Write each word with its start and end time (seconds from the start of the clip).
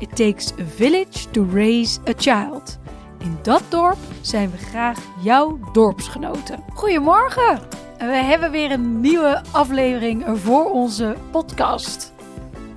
It 0.00 0.16
takes 0.16 0.52
a 0.52 0.64
village 0.76 1.30
to 1.30 1.44
raise 1.52 2.00
a 2.08 2.12
child. 2.16 2.78
In 3.18 3.38
dat 3.42 3.62
dorp 3.68 3.98
zijn 4.20 4.50
we 4.50 4.56
graag 4.56 4.98
jouw 5.22 5.58
dorpsgenoten. 5.72 6.64
Goedemorgen! 6.74 7.60
We 7.98 8.04
hebben 8.04 8.50
weer 8.50 8.70
een 8.70 9.00
nieuwe 9.00 9.42
aflevering 9.50 10.24
voor 10.40 10.70
onze 10.70 11.16
podcast. 11.30 12.12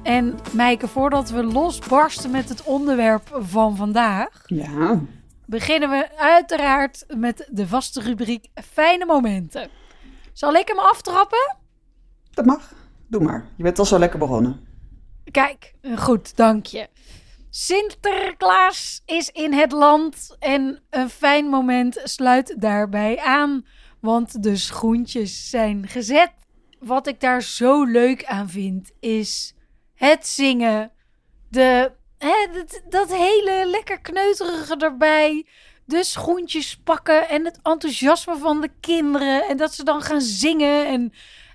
En 0.01 0.39
Meike, 0.51 0.87
voordat 0.87 1.29
we 1.29 1.43
losbarsten 1.43 2.31
met 2.31 2.49
het 2.49 2.63
onderwerp 2.63 3.39
van 3.41 3.75
vandaag, 3.75 4.29
Ja, 4.45 4.99
beginnen 5.45 5.89
we 5.89 6.17
uiteraard 6.17 7.05
met 7.17 7.47
de 7.51 7.67
vaste 7.67 8.01
rubriek 8.01 8.47
Fijne 8.55 9.05
Momenten. 9.05 9.69
Zal 10.33 10.53
ik 10.53 10.67
hem 10.67 10.79
aftrappen? 10.79 11.55
dat 12.33 12.45
mag. 12.45 12.73
Doe 13.07 13.21
maar. 13.21 13.45
Je 13.55 13.63
bent 13.63 13.79
al 13.79 13.85
zo 13.85 13.99
lekker 13.99 14.19
begonnen. 14.19 14.59
Kijk, 15.33 15.73
goed, 15.95 16.35
dank 16.35 16.65
je. 16.65 16.87
Sinterklaas 17.49 19.01
is 19.05 19.29
in 19.29 19.53
het 19.53 19.71
land 19.71 20.35
en 20.39 20.79
een 20.89 21.09
fijn 21.09 21.45
moment 21.45 21.99
sluit 22.03 22.61
daarbij 22.61 23.19
aan, 23.19 23.65
want 23.99 24.43
de 24.43 24.55
schoentjes 24.55 25.49
zijn 25.49 25.87
gezet. 25.87 26.31
Wat 26.79 27.07
ik 27.07 27.19
daar 27.19 27.41
zo 27.41 27.83
leuk 27.83 28.25
aan 28.25 28.49
vind, 28.49 28.91
is 28.99 29.55
het 29.95 30.27
zingen, 30.27 30.91
de, 31.49 31.91
hè, 32.17 32.47
dat, 32.53 32.81
dat 32.89 33.15
hele 33.15 33.67
lekker 33.69 34.01
kneuterige 34.01 34.75
erbij, 34.75 35.45
de 35.85 36.03
schoentjes 36.03 36.77
pakken 36.83 37.29
en 37.29 37.45
het 37.45 37.59
enthousiasme 37.63 38.37
van 38.37 38.61
de 38.61 38.69
kinderen 38.79 39.47
en 39.47 39.57
dat 39.57 39.73
ze 39.73 39.83
dan 39.83 40.01
gaan 40.01 40.21
zingen 40.21 40.87
en 40.87 41.13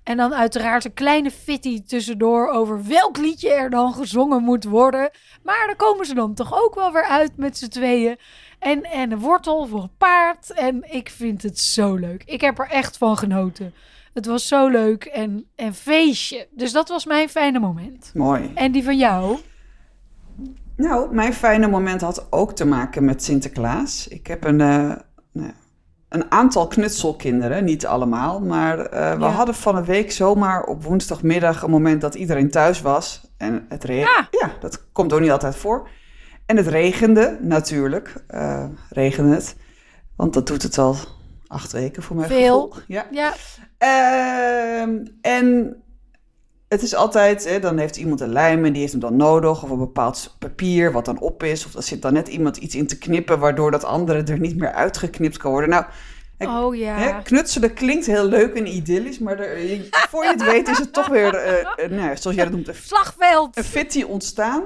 en 0.09 0.17
dan 0.17 0.35
uiteraard 0.35 0.85
een 0.85 0.95
kleine 0.95 1.31
fitty 1.31 1.83
tussendoor 1.83 2.49
over 2.49 2.87
welk 2.87 3.17
liedje 3.17 3.53
er 3.53 3.71
dan 3.71 3.93
gezongen 3.93 4.43
moet 4.43 4.65
worden. 4.65 5.11
Maar 5.43 5.67
daar 5.67 5.77
komen 5.77 6.07
ze 6.07 6.15
dan 6.15 6.35
toch 6.35 6.63
ook 6.63 6.75
wel 6.75 6.93
weer 6.93 7.07
uit 7.07 7.37
met 7.37 7.59
z'n 7.59 7.69
tweeën. 7.69 8.17
En, 8.59 8.83
en 8.83 9.13
een 9.13 9.19
wortel 9.19 9.67
voor 9.67 9.83
een 9.83 9.97
paard. 9.99 10.53
En 10.53 10.93
ik 10.93 11.11
vind 11.11 11.43
het 11.43 11.59
zo 11.59 11.95
leuk. 11.95 12.23
Ik 12.25 12.41
heb 12.41 12.59
er 12.59 12.69
echt 12.69 12.97
van 12.97 13.17
genoten. 13.17 13.75
Het 14.15 14.27
was 14.27 14.49
zo 14.49 14.69
leuk 14.69 15.05
en 15.05 15.47
en 15.57 15.75
feestje. 15.75 16.49
Dus 16.51 16.73
dat 16.73 16.89
was 16.89 17.07
mijn 17.07 17.29
fijne 17.29 17.59
moment. 17.59 18.11
Mooi. 18.15 18.51
En 18.55 18.73
die 18.73 18.85
van 18.85 18.99
jou? 18.99 19.39
Nou, 20.77 21.15
mijn 21.15 21.33
fijne 21.33 21.69
moment 21.69 22.01
had 22.01 22.27
ook 22.31 22.53
te 22.53 22.67
maken 22.67 23.05
met 23.05 23.23
Sinterklaas. 23.23 24.09
Ik 24.09 24.27
heb 24.27 24.45
een, 24.45 24.61
eh, 24.61 24.93
nou, 25.33 25.53
een 26.09 26.31
aantal 26.31 26.67
knutselkinderen, 26.67 27.65
niet 27.65 27.87
allemaal. 27.87 28.41
Maar 28.41 28.79
eh, 28.79 29.13
we 29.15 29.21
Ja. 29.21 29.29
hadden 29.31 29.55
van 29.55 29.77
een 29.77 29.85
week 29.85 30.13
zomaar 30.13 30.63
op 30.65 30.85
woensdagmiddag 30.85 31.63
een 31.63 31.71
moment 31.71 32.01
dat 32.01 32.15
iedereen 32.15 32.51
thuis 32.51 32.81
was. 32.81 33.31
En 33.37 33.67
het 33.69 33.85
regende. 33.85 34.17
Ah. 34.19 34.25
Ja, 34.41 34.51
dat 34.61 34.85
komt 34.93 35.13
ook 35.13 35.21
niet 35.21 35.31
altijd 35.31 35.57
voor. 35.57 35.89
En 36.47 36.57
het 36.57 36.67
regende 36.67 37.39
natuurlijk. 37.41 38.15
eh 38.27 38.65
regende 38.91 39.35
het. 39.35 39.57
Want 40.17 40.33
dat 40.35 40.47
doet 40.47 40.63
het 40.63 40.79
al 40.79 40.97
acht 41.47 41.73
weken 41.73 42.03
voor 42.03 42.17
mijn 42.17 42.29
Veel. 42.29 42.61
gevoel. 42.71 42.83
Ja. 42.87 43.07
Ja, 43.11 43.33
Ehm, 43.79 45.05
en 45.21 45.77
het 46.69 46.83
is 46.83 46.95
altijd, 46.95 47.45
hè, 47.49 47.61
dan 47.61 47.79
heeft 47.79 47.97
iemand 47.97 48.21
een 48.21 48.33
lijm 48.33 48.65
en 48.65 48.73
die 48.73 48.81
heeft 48.81 48.93
hem 48.93 49.01
dan 49.01 49.17
nodig. 49.17 49.63
Of 49.63 49.71
een 49.71 49.79
bepaald 49.79 50.37
papier 50.39 50.93
wat 50.93 51.05
dan 51.05 51.21
op 51.21 51.43
is. 51.43 51.67
Of 51.67 51.75
er 51.75 51.83
zit 51.83 52.03
dan 52.03 52.13
net 52.13 52.29
iemand 52.29 52.57
iets 52.57 52.75
in 52.75 52.87
te 52.87 52.99
knippen, 52.99 53.39
waardoor 53.39 53.71
dat 53.71 53.85
andere 53.85 54.23
er 54.23 54.39
niet 54.41 54.57
meer 54.57 54.73
uitgeknipt 54.73 55.37
kan 55.37 55.51
worden. 55.51 55.71
Nou, 55.71 55.85
oh 56.39 56.77
ja. 56.77 56.95
hè, 56.97 57.23
knutselen 57.23 57.75
klinkt 57.75 58.07
heel 58.07 58.25
leuk 58.25 58.55
en 58.55 58.75
idyllisch, 58.77 59.19
maar 59.19 59.39
er, 59.39 59.81
voor 59.91 60.25
je 60.25 60.31
het 60.31 60.45
weet 60.45 60.69
is 60.69 60.79
het 60.79 60.93
toch 60.93 61.09
weer, 61.09 61.33
nou, 61.91 62.03
ja, 62.03 62.17
zoals 62.17 62.37
jij 62.37 62.45
dat 62.45 62.55
noemt, 62.55 62.69
een 62.69 62.75
Slagveld. 62.75 63.57
een 63.57 63.65
fitty 63.65 64.03
ontstaan. 64.03 64.63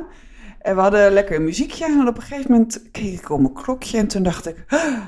En 0.60 0.74
we 0.74 0.80
hadden 0.80 1.12
lekker 1.12 1.36
een 1.36 1.44
muziekje. 1.44 1.84
En 1.84 2.08
op 2.08 2.16
een 2.16 2.22
gegeven 2.22 2.50
moment 2.50 2.82
keek 2.90 3.12
ik 3.18 3.30
op 3.30 3.40
mijn 3.40 3.52
klokje. 3.52 3.98
En 3.98 4.06
toen 4.08 4.22
dacht 4.22 4.46
ik, 4.46 4.64
"Ah, 4.68 5.00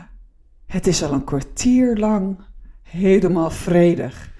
het 0.66 0.86
is 0.86 1.02
al 1.02 1.12
een 1.12 1.24
kwartier 1.24 1.96
lang 1.96 2.38
helemaal 2.82 3.50
vredig. 3.50 4.30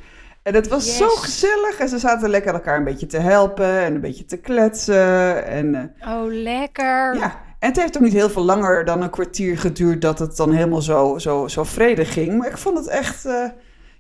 En 0.44 0.54
het 0.54 0.68
was 0.68 0.84
Yes. 0.84 0.96
zo 0.96 1.08
gezellig. 1.08 1.78
En 1.78 1.88
ze 1.88 1.98
zaten 1.98 2.28
lekker 2.30 2.54
elkaar 2.54 2.76
een 2.76 2.84
beetje 2.84 3.06
te 3.06 3.18
helpen 3.18 3.78
en 3.80 3.94
een 3.94 4.00
beetje 4.00 4.24
te 4.24 4.36
kletsen. 4.36 5.46
En 5.46 5.74
eh, 6.00 6.14
Oh, 6.16 6.24
lekker. 6.32 7.16
ja, 7.16 7.42
en 7.58 7.68
het 7.68 7.76
heeft 7.76 7.96
ook 7.96 8.02
niet 8.02 8.12
heel 8.12 8.30
veel 8.30 8.44
langer 8.44 8.84
dan 8.84 9.02
een 9.02 9.10
kwartier 9.10 9.58
geduurd 9.58 10.00
dat 10.02 10.18
het 10.18 10.36
dan 10.36 10.52
helemaal 10.52 10.82
zo, 10.82 11.18
zo, 11.18 11.48
zo 11.48 11.64
vredig 11.64 12.12
ging. 12.12 12.38
Maar 12.38 12.48
ik 12.48 12.58
vond 12.58 12.78
het 12.78 12.86
echt, 12.86 13.24
eh, 13.24 13.48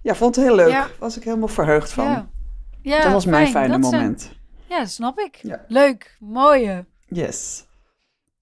ja, 0.02 0.14
vond 0.14 0.36
het 0.36 0.44
heel 0.44 0.54
leuk. 0.54 0.68
Ja. 0.70 0.86
Was 0.98 1.16
ik 1.16 1.24
helemaal 1.24 1.48
verheugd 1.48 1.92
van. 1.92 2.04
Ja. 2.04 2.26
Ja, 2.82 3.02
dat 3.02 3.12
was 3.12 3.24
mijn 3.24 3.48
fijn. 3.48 3.66
fijne 3.68 3.82
Dat 3.82 3.92
moment. 3.92 4.30
Ja, 4.68 4.84
snap 4.86 5.18
ik. 5.18 5.38
Ja. 5.42 5.60
Leuk, 5.68 6.16
mooie. 6.20 6.84
Yes. 7.08 7.64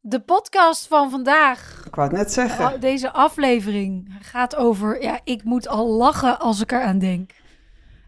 De 0.01 0.21
podcast 0.21 0.87
van 0.87 1.11
vandaag, 1.11 1.83
Ik 1.87 1.95
wou 1.95 2.09
het 2.09 2.17
net 2.17 2.33
zeggen. 2.33 2.65
oh, 2.75 2.81
deze 2.81 3.11
aflevering, 3.13 4.17
gaat 4.21 4.57
over... 4.57 5.03
Ja, 5.03 5.21
ik 5.25 5.45
moet 5.45 5.69
al 5.69 5.87
lachen 5.89 6.39
als 6.39 6.61
ik 6.61 6.73
eraan 6.73 6.99
denk. 6.99 7.31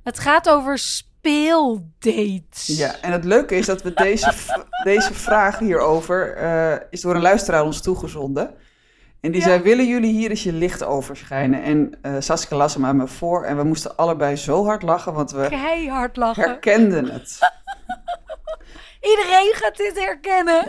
Het 0.04 0.18
gaat 0.18 0.48
over 0.48 0.78
speeldates. 0.78 2.66
Ja, 2.66 3.00
en 3.00 3.12
het 3.12 3.24
leuke 3.24 3.54
is 3.56 3.66
dat 3.66 3.82
we 3.82 3.92
deze, 3.94 4.32
deze 4.82 5.14
vraag 5.14 5.58
hierover 5.58 6.36
eh, 6.36 6.76
is 6.90 7.00
door 7.00 7.14
een 7.14 7.22
luisteraar 7.22 7.62
ons 7.64 7.80
toegezonden. 7.82 8.54
En 9.20 9.30
die 9.32 9.40
Ja. 9.40 9.46
zei, 9.46 9.62
willen 9.62 9.86
jullie 9.86 10.12
hier 10.12 10.30
eens 10.30 10.42
je 10.42 10.52
licht 10.52 10.84
over 10.84 11.16
schijnen? 11.16 11.62
En 11.62 11.98
eh 12.02 12.14
Saskia 12.18 12.56
las 12.56 12.74
hem 12.74 12.84
aan 12.84 12.96
me 12.96 13.06
voor 13.08 13.44
en 13.44 13.56
we 13.56 13.62
moesten 13.64 13.96
allebei 13.96 14.36
zo 14.36 14.64
hard 14.64 14.82
lachen, 14.82 15.12
want 15.14 15.30
we 15.30 15.46
Keihard 15.48 16.16
lachen. 16.16 16.42
herkenden 16.44 17.10
het. 17.10 17.38
Iedereen 19.10 19.52
gaat 19.54 19.76
dit 19.76 19.98
herkennen. 19.98 20.68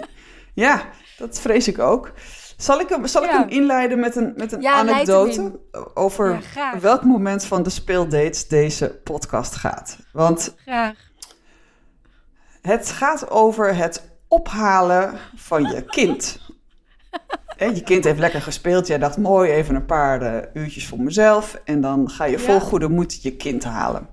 Ja, 0.54 0.82
dat 1.18 1.40
vrees 1.40 1.68
ik 1.68 1.80
ook. 1.80 2.12
Zal 2.58 2.80
ik 2.80 2.90
hem, 2.90 3.08
zal 3.08 3.24
ik 3.24 3.30
hem 3.30 3.48
inleiden 3.48 4.00
met 4.00 4.16
een, 4.16 4.34
met 4.36 4.52
een 4.52 4.62
Ja, 4.62 4.74
anekdote 4.74 5.60
over 5.94 6.44
Ja, 6.56 6.80
welk 6.80 7.04
moment 7.04 7.46
van 7.46 7.64
de 7.64 7.70
speeldates 7.70 8.48
deze 8.48 9.00
podcast 9.04 9.56
gaat? 9.56 9.98
Want 10.12 10.56
Graag. 10.58 10.96
Het 12.62 12.92
gaat 12.92 13.30
over 13.30 13.76
het 13.76 14.10
ophalen 14.28 15.14
van 15.36 15.64
je 15.64 15.86
kind. 15.86 16.40
Je 17.74 17.84
kind 17.84 18.04
heeft 18.04 18.20
lekker 18.20 18.42
gespeeld. 18.42 18.88
Jij 18.88 18.98
dacht, 18.98 19.18
mooi, 19.18 19.52
even 19.52 19.76
een 19.76 19.86
paar 19.86 20.22
eh, 20.22 20.62
uurtjes 20.62 20.88
voor 20.88 21.00
mezelf. 21.00 21.62
En 21.64 21.82
dan 21.82 22.10
ga 22.10 22.26
je 22.26 22.40
vol 22.40 22.60
goede 22.60 22.90
moed 22.90 23.22
je 23.22 23.36
kind 23.36 23.64
halen. 23.64 24.08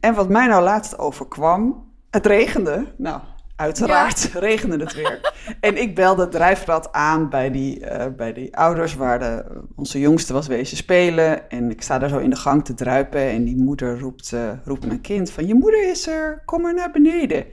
En 0.00 0.14
wat 0.14 0.28
mij 0.28 0.46
nou 0.46 0.62
laatst 0.62 0.98
overkwam, 0.98 1.92
het 2.10 2.26
regende. 2.26 2.86
Nou, 2.96 3.20
uiteraard 3.56 4.30
regende 4.34 4.76
het 4.84 4.94
weer. 4.94 5.32
en 5.60 5.76
ik 5.76 5.94
belde 5.94 6.22
het 6.22 6.30
drijfrad 6.32 6.92
aan 6.92 7.28
bij 7.28 7.50
die, 7.50 7.86
eh, 7.86 8.06
bij 8.16 8.32
die 8.32 8.56
ouders 8.56 8.94
waar 8.94 9.18
de, 9.18 9.44
onze 9.76 10.00
jongste 10.00 10.32
was 10.32 10.46
wezen 10.46 10.76
spelen. 10.76 11.50
En 11.50 11.70
ik 11.70 11.82
sta 11.82 11.98
daar 11.98 12.08
zo 12.08 12.18
in 12.18 12.30
de 12.30 12.36
gang 12.36 12.64
te 12.64 12.74
druipen 12.74 13.20
en 13.20 13.44
die 13.44 13.56
moeder 13.56 13.98
roept, 14.00 14.32
eh, 14.32 14.50
roept 14.64 14.86
mijn 14.86 15.00
kind 15.00 15.30
van... 15.30 15.46
Je 15.46 15.54
moeder 15.54 15.90
is 15.90 16.06
er, 16.06 16.42
kom 16.44 16.62
maar 16.62 16.74
naar 16.74 16.90
beneden. 16.90 17.44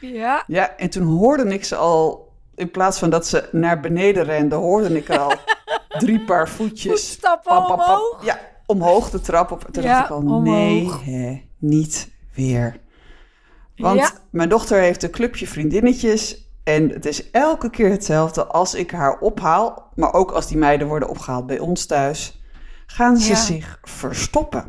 Ja. 0.00 0.44
Ja, 0.46 0.76
en 0.76 0.90
toen 0.90 1.02
hoorde 1.06 1.44
ik 1.52 1.64
ze 1.64 1.76
al, 1.76 2.32
in 2.54 2.70
plaats 2.70 2.98
van 2.98 3.10
dat 3.10 3.26
ze 3.26 3.48
naar 3.52 3.80
beneden 3.80 4.24
rende, 4.24 4.54
hoorde 4.54 4.96
ik 4.96 5.08
er 5.08 5.18
al 5.18 5.32
drie 5.98 6.20
paar 6.24 6.48
voetjes. 6.48 6.90
Voetstappen 6.92 7.52
Pap, 7.52 7.66
pap, 7.66 7.76
pap. 7.76 7.86
omhoog. 7.88 8.24
Ja, 8.24 8.38
omhoog 8.66 9.10
de 9.10 9.20
trap 9.20 9.50
op. 9.50 9.64
Toen 9.70 9.82
Ja, 9.82 9.92
dacht 9.94 10.04
ik 10.04 10.10
al, 10.10 10.16
omhoog. 10.18 10.42
nee, 11.06 11.16
hè, 11.16 11.42
niet 11.58 12.10
weer. 12.34 12.76
Want 13.80 13.98
Ja. 13.98 14.10
mijn 14.30 14.48
dochter 14.48 14.80
heeft 14.80 15.02
een 15.02 15.10
clubje 15.10 15.46
vriendinnetjes. 15.46 16.48
En 16.64 16.88
het 16.88 17.06
is 17.06 17.30
elke 17.30 17.70
keer 17.70 17.90
hetzelfde 17.90 18.46
als 18.46 18.74
ik 18.74 18.90
haar 18.90 19.18
ophaal. 19.18 19.92
Maar 19.94 20.12
ook 20.12 20.30
als 20.30 20.46
die 20.46 20.58
meiden 20.58 20.86
worden 20.88 21.08
opgehaald 21.08 21.46
bij 21.46 21.58
ons 21.58 21.86
thuis. 21.86 22.42
Gaan 22.86 23.16
ze 23.16 23.28
Ja. 23.30 23.36
zich 23.36 23.78
verstoppen. 23.82 24.64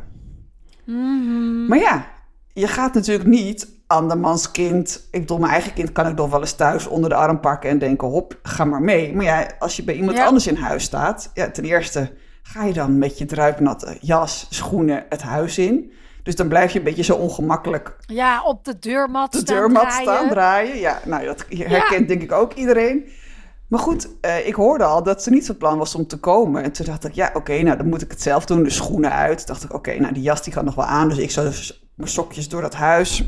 Mhm. 0.86 1.66
Maar 1.66 1.78
ja, 1.78 2.06
je 2.52 2.66
gaat 2.68 2.94
natuurlijk 2.94 3.28
niet 3.28 3.68
andermans 3.86 4.50
kind. 4.50 5.08
Ik 5.10 5.20
bedoel, 5.20 5.38
mijn 5.38 5.52
eigen 5.52 5.72
kind 5.72 5.92
kan 5.92 6.06
ik 6.06 6.16
nog 6.16 6.30
wel 6.30 6.40
eens 6.40 6.52
thuis 6.52 6.86
onder 6.86 7.10
de 7.10 7.16
arm 7.16 7.40
pakken 7.40 7.70
en 7.70 7.78
denken: 7.78 8.08
hop, 8.08 8.38
ga 8.42 8.64
maar 8.64 8.82
mee. 8.82 9.14
Maar 9.14 9.24
ja, 9.24 9.46
als 9.58 9.76
je 9.76 9.84
bij 9.84 9.94
iemand 9.94 10.16
Ja. 10.16 10.26
anders 10.26 10.46
in 10.46 10.56
huis 10.56 10.84
staat, 10.84 11.30
ja, 11.34 11.50
ten 11.50 11.64
eerste 11.64 12.12
ga 12.42 12.64
je 12.64 12.72
dan 12.72 12.98
met 12.98 13.18
je 13.18 13.24
druipnatte 13.24 13.96
jas, 14.00 14.46
schoenen 14.50 15.04
het 15.08 15.22
huis 15.22 15.58
in. 15.58 15.92
Dus 16.22 16.36
dan 16.36 16.48
blijf 16.48 16.72
je 16.72 16.78
een 16.78 16.84
beetje 16.84 17.02
zo 17.02 17.14
ongemakkelijk 17.14 17.96
Ja, 18.06 18.42
op 18.42 18.64
de 18.64 18.78
deurmat 18.78 19.32
de 19.32 19.38
staan 19.38 19.56
deurmat 19.56 19.82
draaien. 19.82 20.02
staan 20.02 20.28
draaien. 20.28 20.78
Ja, 20.78 21.00
nou, 21.04 21.24
dat 21.24 21.44
herkent 21.48 22.08
denk 22.08 22.22
ik 22.22 22.32
ook 22.32 22.52
iedereen. 22.52 23.08
Maar 23.68 23.80
goed, 23.80 24.08
eh, 24.20 24.46
ik 24.46 24.54
hoorde 24.54 24.84
al 24.84 25.02
dat 25.02 25.22
ze 25.22 25.30
niet 25.30 25.46
van 25.46 25.56
plan 25.56 25.78
was 25.78 25.94
om 25.94 26.06
te 26.06 26.18
komen. 26.18 26.62
En 26.62 26.72
toen 26.72 26.86
dacht 26.86 27.04
ik, 27.04 27.12
ja, 27.12 27.30
oké, 27.34 27.62
nou 27.62 27.76
dan 27.76 27.88
moet 27.88 28.02
ik 28.02 28.10
het 28.10 28.22
zelf 28.22 28.44
doen. 28.44 28.62
De 28.62 28.70
schoenen 28.70 29.12
uit. 29.12 29.38
Toen 29.38 29.46
dacht 29.46 29.64
ik, 29.64 29.74
oké, 29.74 29.98
nou 30.00 30.12
die 30.14 30.22
jas 30.22 30.42
die 30.42 30.52
gaat 30.52 30.64
nog 30.64 30.74
wel 30.74 30.84
aan. 30.84 31.08
Dus 31.08 31.18
ik 31.18 31.30
zou 31.30 31.46
dus 31.46 31.88
mijn 31.94 32.10
sokjes 32.10 32.48
door 32.48 32.60
dat 32.62 32.74
huis. 32.74 33.24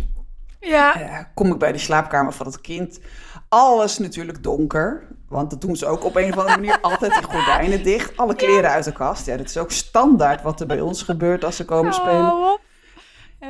Ja. 0.60 1.00
Eh, 1.00 1.18
kom 1.34 1.52
ik 1.52 1.58
bij 1.58 1.72
de 1.72 1.78
slaapkamer 1.78 2.32
van 2.32 2.46
het 2.46 2.60
kind. 2.60 3.00
Alles 3.48 3.98
natuurlijk 3.98 4.42
donker. 4.42 5.06
Want 5.28 5.50
dat 5.50 5.60
doen 5.60 5.76
ze 5.76 5.86
ook 5.86 6.04
op 6.04 6.16
een 6.16 6.32
of 6.32 6.38
andere 6.38 6.56
manier. 6.60 6.78
Altijd 6.90 7.14
de 7.14 7.22
gordijnen 7.22 7.82
dicht. 7.82 8.16
Alle 8.16 8.34
kleren 8.34 8.70
uit 8.70 8.84
de 8.84 8.92
kast. 8.92 9.26
Ja, 9.26 9.36
dat 9.36 9.46
is 9.48 9.58
ook 9.58 9.70
standaard 9.70 10.42
wat 10.42 10.60
er 10.60 10.66
bij 10.66 10.80
ons 10.80 11.02
gebeurt 11.02 11.44
als 11.44 11.56
ze 11.56 11.64
komen 11.64 11.92
spelen. 11.94 12.58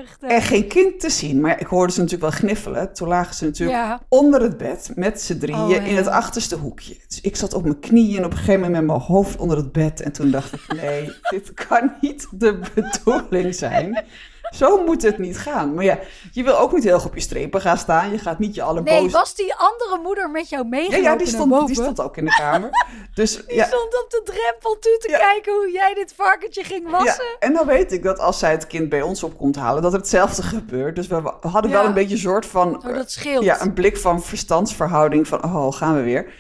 Echt. 0.02 0.20
hè. 0.20 0.26
En 0.26 0.42
geen 0.42 0.66
kind 0.68 1.00
te 1.00 1.10
zien. 1.10 1.40
Maar 1.40 1.60
ik 1.60 1.66
hoorde 1.66 1.92
ze 1.92 2.00
natuurlijk 2.00 2.30
wel 2.30 2.40
gniffelen. 2.40 2.92
Toen 2.94 3.08
lagen 3.08 3.34
ze 3.34 3.44
natuurlijk 3.44 3.78
Ja. 3.78 4.00
onder 4.08 4.42
het 4.42 4.56
bed 4.56 4.90
met 4.94 5.20
z'n 5.20 5.38
drieën 5.38 5.58
Oh, 5.80 5.86
in 5.86 5.96
het 5.96 6.06
achterste 6.06 6.56
hoekje. 6.56 6.96
Dus 7.08 7.20
ik 7.20 7.36
zat 7.36 7.54
op 7.54 7.62
mijn 7.62 7.78
knieën 7.80 8.16
en 8.18 8.24
op 8.24 8.30
een 8.30 8.36
gegeven 8.36 8.60
moment 8.60 8.72
met 8.78 8.86
mijn 8.96 9.06
hoofd 9.06 9.36
onder 9.36 9.56
het 9.56 9.72
bed. 9.72 10.00
En 10.00 10.12
toen 10.12 10.30
dacht 10.30 10.52
ik, 10.52 10.80
nee, 10.80 11.10
dit 11.30 11.54
kan 11.54 11.92
niet 12.00 12.26
de 12.30 12.60
bedoeling 12.74 13.54
zijn. 13.54 14.04
Zo 14.54 14.84
moet 14.84 15.02
het 15.02 15.18
niet 15.18 15.38
gaan. 15.38 15.74
Maar 15.74 15.84
ja, 15.84 15.98
je 16.32 16.42
wil 16.42 16.58
ook 16.58 16.72
niet 16.72 16.84
heel 16.84 16.94
erg 16.94 17.04
op 17.04 17.14
je 17.14 17.20
strepen 17.20 17.60
gaan 17.60 17.78
staan. 17.78 18.10
Je 18.10 18.18
gaat 18.18 18.38
niet 18.38 18.54
je 18.54 18.60
Nee, 18.60 18.70
allerboos... 18.70 19.12
was 19.12 19.34
die 19.34 19.54
andere 19.54 19.98
moeder 20.02 20.30
met 20.30 20.48
jou 20.48 20.66
meegelopen 20.68 21.02
ja, 21.02 21.16
die 21.16 21.26
stond, 21.26 21.66
die 21.66 21.76
stond 21.76 22.00
ook 22.00 22.16
in 22.16 22.24
de 22.24 22.30
kamer. 22.30 22.70
Dus 23.14 23.46
Die 23.46 23.54
ja, 23.56 23.64
stond 23.66 24.02
op 24.02 24.06
de 24.10 24.20
drempel 24.24 24.78
toe 24.78 24.98
te 25.00 25.10
Ja. 25.10 25.18
kijken 25.18 25.52
hoe 25.52 25.70
jij 25.70 25.94
dit 25.94 26.12
varkentje 26.16 26.64
ging 26.64 26.90
wassen. 26.90 27.24
Ja, 27.24 27.36
en 27.38 27.52
dan 27.52 27.66
weet 27.66 27.92
ik 27.92 28.02
dat 28.02 28.18
als 28.18 28.38
zij 28.38 28.50
het 28.50 28.66
kind 28.66 28.88
bij 28.88 29.02
ons 29.02 29.22
op 29.22 29.36
komt 29.38 29.56
halen, 29.56 29.82
dat 29.82 29.92
er 29.92 29.98
hetzelfde 29.98 30.42
gebeurt. 30.42 30.96
Dus 30.96 31.06
we 31.06 31.32
hadden 31.40 31.70
wel 31.70 31.84
een 31.84 31.94
beetje 31.94 32.14
een 32.14 32.20
soort 32.20 32.46
van... 32.46 32.86
Oh, 32.86 32.94
dat 32.94 33.10
scheelt. 33.10 33.44
Ja, 33.44 33.60
een 33.60 33.72
blik 33.72 33.96
van 33.96 34.22
verstandsverhouding 34.22 35.28
van, 35.28 35.44
oh, 35.44 35.72
gaan 35.72 35.94
we 35.96 36.02
weer. 36.02 36.32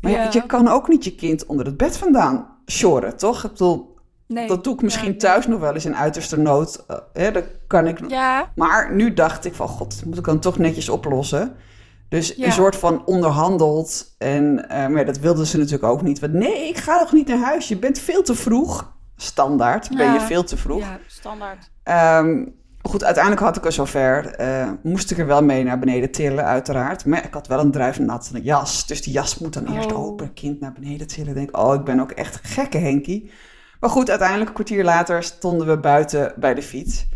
Maar 0.00 0.32
je 0.32 0.46
kan 0.46 0.68
ook 0.68 0.88
niet 0.88 1.04
je 1.04 1.14
kind 1.14 1.46
onder 1.46 1.66
het 1.66 1.76
bed 1.76 1.96
vandaan 1.96 2.56
sjoren, 2.66 3.16
toch? 3.16 3.44
Ik 3.44 3.50
bedoel, 3.50 3.96
Nee. 4.28 4.46
dat 4.48 4.64
doe 4.64 4.74
ik 4.74 4.82
misschien 4.82 5.18
thuis 5.18 5.46
nog 5.46 5.60
wel 5.60 5.74
eens 5.74 5.84
in 5.84 5.96
uiterste 5.96 6.38
nood. 6.38 6.84
Eh, 6.86 6.96
hè, 7.12 7.30
dat 7.32 7.44
kan 7.66 7.86
ik... 7.86 7.98
Ja, 8.10 8.52
Maar 8.54 8.94
nu 8.94 9.14
dacht 9.14 9.44
ik 9.44 9.54
van, 9.54 9.68
god, 9.68 9.96
dat 9.96 10.04
moet 10.04 10.18
ik 10.18 10.24
dan 10.24 10.38
toch 10.38 10.58
netjes 10.58 10.88
oplossen. 10.88 11.54
Dus 12.08 12.34
Ja. 12.36 12.46
een 12.46 12.52
soort 12.52 12.76
van 12.76 13.06
onderhandeld. 13.06 14.14
En 14.18 14.68
eh, 14.68 14.86
maar 14.86 15.04
dat 15.04 15.18
wilden 15.18 15.46
ze 15.46 15.56
natuurlijk 15.56 15.84
ook 15.84 16.02
niet. 16.02 16.18
Want 16.20 16.32
nee, 16.32 16.68
ik 16.68 16.76
ga 16.76 16.98
nog 16.98 17.12
niet 17.12 17.28
naar 17.28 17.38
huis. 17.38 17.68
Je 17.68 17.76
bent 17.78 17.98
veel 17.98 18.22
te 18.22 18.34
vroeg. 18.34 18.92
Standaard 19.16 19.88
ben 19.96 20.12
je 20.12 20.20
veel 20.20 20.44
te 20.44 20.56
vroeg. 20.56 20.80
ja, 20.80 20.98
standaard. 21.06 21.70
Ehm, 21.82 22.44
goed, 22.82 23.04
uiteindelijk 23.04 23.44
had 23.44 23.56
ik 23.56 23.64
er 23.64 23.72
zover. 23.72 24.26
eh 24.34 24.68
moest 24.82 25.10
ik 25.10 25.18
er 25.18 25.26
wel 25.26 25.42
mee 25.42 25.64
naar 25.64 25.78
beneden 25.78 26.10
tillen, 26.10 26.44
uiteraard. 26.44 27.04
Maar 27.06 27.24
ik 27.24 27.34
had 27.34 27.46
wel 27.46 27.58
een 27.60 27.70
druivennat 27.70 28.30
jas. 28.42 28.86
Dus 28.86 29.02
die 29.02 29.12
jas 29.12 29.38
moet 29.38 29.52
dan 29.52 29.74
eerst 29.74 29.92
Oh. 29.92 29.98
open. 30.06 30.32
Kind 30.32 30.60
naar 30.60 30.72
beneden 30.72 31.06
tillen. 31.06 31.34
Denk, 31.34 31.56
oh, 31.56 31.74
ik 31.74 31.84
ben 31.84 32.00
ook 32.00 32.10
echt 32.10 32.40
gekke 32.42 32.78
Henkie. 32.78 33.30
Maar 33.80 33.90
goed, 33.90 34.10
uiteindelijk 34.10 34.48
een 34.48 34.54
kwartier 34.54 34.84
later 34.84 35.22
stonden 35.22 35.66
we 35.66 35.78
buiten 35.78 36.32
bij 36.36 36.54
de 36.54 36.62
fiets. 36.62 37.06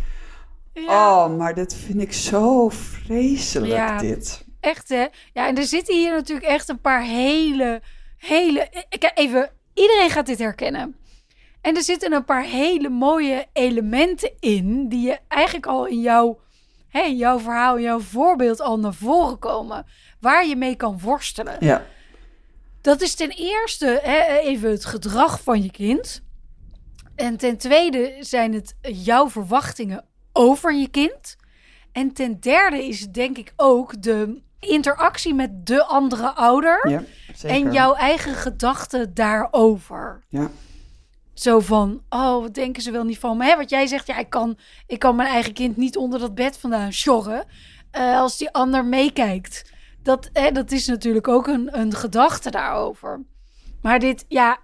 Ja, 0.72 0.82
Oh, 1.24 1.36
maar 1.36 1.54
dit 1.54 1.74
vind 1.74 2.00
ik 2.00 2.12
zo 2.12 2.68
vreselijk, 2.68 3.72
Ja. 3.72 3.98
dit. 3.98 4.44
echt 4.60 4.88
hè. 4.88 5.06
Ja, 5.32 5.46
en 5.46 5.56
er 5.56 5.64
zitten 5.64 5.94
hier 5.94 6.12
natuurlijk 6.12 6.46
echt 6.46 6.68
een 6.68 6.80
paar 6.80 7.02
hele, 7.02 7.82
hele... 8.16 8.68
Ik, 8.88 9.10
even, 9.14 9.50
iedereen 9.74 10.10
gaat 10.10 10.26
dit 10.26 10.38
herkennen. 10.38 10.96
En 11.60 11.76
er 11.76 11.82
zitten 11.82 12.12
een 12.12 12.24
paar 12.24 12.42
hele 12.44 12.88
mooie 12.88 13.46
elementen 13.52 14.32
in... 14.40 14.88
die 14.88 15.06
je 15.06 15.18
eigenlijk 15.28 15.66
al 15.66 15.86
in 15.86 16.00
jouw, 16.00 16.38
hè, 16.88 17.00
in 17.02 17.16
jouw 17.16 17.38
verhaal, 17.38 17.76
in 17.76 17.82
jouw 17.82 17.98
voorbeeld 18.00 18.60
al 18.60 18.78
naar 18.78 18.94
voren 18.94 19.38
komen... 19.38 19.86
waar 20.20 20.46
je 20.46 20.56
mee 20.56 20.74
kan 20.76 21.00
worstelen. 21.00 21.56
Ja, 21.60 21.82
Dat 22.80 23.00
is 23.00 23.14
ten 23.14 23.30
eerste 23.30 24.00
hè, 24.02 24.38
even 24.38 24.70
het 24.70 24.84
gedrag 24.84 25.40
van 25.42 25.62
je 25.62 25.70
kind. 25.70 26.22
En 27.14 27.36
ten 27.36 27.56
tweede 27.56 28.16
zijn 28.20 28.52
het 28.54 28.74
jouw 28.80 29.30
verwachtingen 29.30 30.04
over 30.32 30.74
je 30.74 30.88
kind. 30.88 31.36
En 31.92 32.12
ten 32.12 32.40
derde 32.40 32.86
is 32.86 33.00
het 33.00 33.14
denk 33.14 33.38
ik 33.38 33.52
ook 33.56 34.02
de 34.02 34.40
interactie 34.58 35.34
met 35.34 35.66
de 35.66 35.84
andere 35.84 36.30
ouder. 36.30 36.88
ja 36.90 37.02
zeker. 37.34 37.56
en 37.66 37.72
jouw 37.72 37.94
eigen 37.94 38.34
gedachten 38.34 39.14
daarover. 39.14 40.24
Ja, 40.28 40.50
Zo 41.34 41.60
van, 41.60 42.02
oh, 42.08 42.40
wat 42.40 42.54
denken 42.54 42.82
ze 42.82 42.90
wel 42.90 43.04
niet 43.04 43.18
van 43.18 43.36
me? 43.36 43.44
Hè? 43.44 43.56
Wat 43.56 43.70
jij 43.70 43.86
zegt, 43.86 44.06
ja, 44.06 44.18
ik 44.18 44.30
kan, 44.30 44.58
ik 44.86 44.98
kan 44.98 45.16
mijn 45.16 45.28
eigen 45.28 45.52
kind 45.52 45.76
niet 45.76 45.96
onder 45.96 46.18
dat 46.20 46.34
bed 46.34 46.58
vandaan 46.58 46.92
sjorren. 46.92 47.44
eh, 47.90 48.18
als 48.20 48.36
die 48.38 48.50
ander 48.52 48.84
meekijkt. 48.84 49.72
Dat, 50.02 50.30
hè, 50.32 50.50
dat 50.50 50.70
is 50.70 50.86
natuurlijk 50.86 51.28
ook 51.28 51.46
een, 51.46 51.78
een 51.78 51.92
gedachte 51.94 52.50
daarover. 52.50 53.20
Maar 53.82 53.98
dit, 53.98 54.24
ja, 54.28 54.58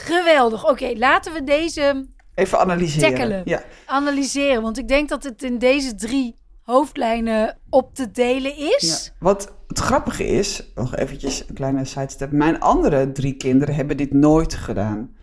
geweldig. 0.00 0.68
Oké, 0.68 0.92
laten 0.96 1.32
we 1.32 1.44
deze 1.44 2.06
even 2.34 2.58
analyseren. 2.58 3.08
Tackelen. 3.10 3.42
Ja. 3.44 3.62
analyseren. 3.86 4.62
Want 4.62 4.78
ik 4.78 4.88
denk 4.88 5.08
dat 5.08 5.24
het 5.24 5.42
in 5.42 5.58
deze 5.58 5.94
drie 5.94 6.34
hoofdlijnen 6.62 7.58
op 7.70 7.94
te 7.94 8.10
delen 8.10 8.56
is. 8.56 9.04
Ja. 9.06 9.12
Wat 9.18 9.52
het 9.68 9.78
grappige 9.78 10.26
is, 10.26 10.62
nog 10.74 10.96
eventjes 10.96 11.44
een 11.48 11.54
kleine 11.54 11.84
sidestep. 11.84 12.32
Mijn 12.32 12.60
andere 12.60 13.12
drie 13.12 13.32
kinderen 13.36 13.74
hebben 13.74 13.96
dit 13.96 14.12
nooit 14.12 14.54
gedaan. 14.54 15.14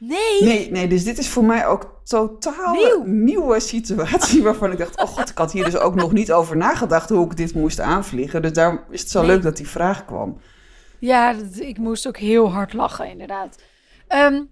Nee. 0.00 0.42
Nee, 0.42 0.70
nee, 0.70 0.88
dus 0.88 1.04
dit 1.04 1.18
is 1.18 1.28
voor 1.28 1.44
mij 1.44 1.66
ook 1.66 2.00
totaal 2.04 2.72
Nieuw. 2.74 3.02
nieuwe 3.04 3.60
situatie 3.60 4.42
waarvan 4.48 4.72
ik 4.72 4.78
dacht, 4.78 5.00
oh 5.02 5.06
god, 5.08 5.30
ik 5.30 5.38
had 5.38 5.52
hier 5.52 5.64
dus 5.64 5.76
ook 5.76 5.94
nog 5.94 6.12
niet 6.12 6.32
over 6.32 6.56
nagedacht 6.56 7.08
hoe 7.08 7.24
ik 7.24 7.36
dit 7.36 7.54
moest 7.54 7.80
aanvliegen. 7.80 8.42
Dus 8.42 8.52
daarom 8.52 8.80
is 8.90 9.00
het 9.00 9.10
zo 9.10 9.18
Nee. 9.20 9.28
leuk 9.28 9.42
dat 9.42 9.56
die 9.56 9.68
vraag 9.68 10.04
kwam. 10.04 10.40
Ja, 10.98 11.34
ik 11.58 11.78
moest 11.78 12.06
ook 12.06 12.16
heel 12.16 12.52
hard 12.52 12.72
lachen, 12.72 13.06
inderdaad. 13.10 13.56
Ehm, 14.08 14.42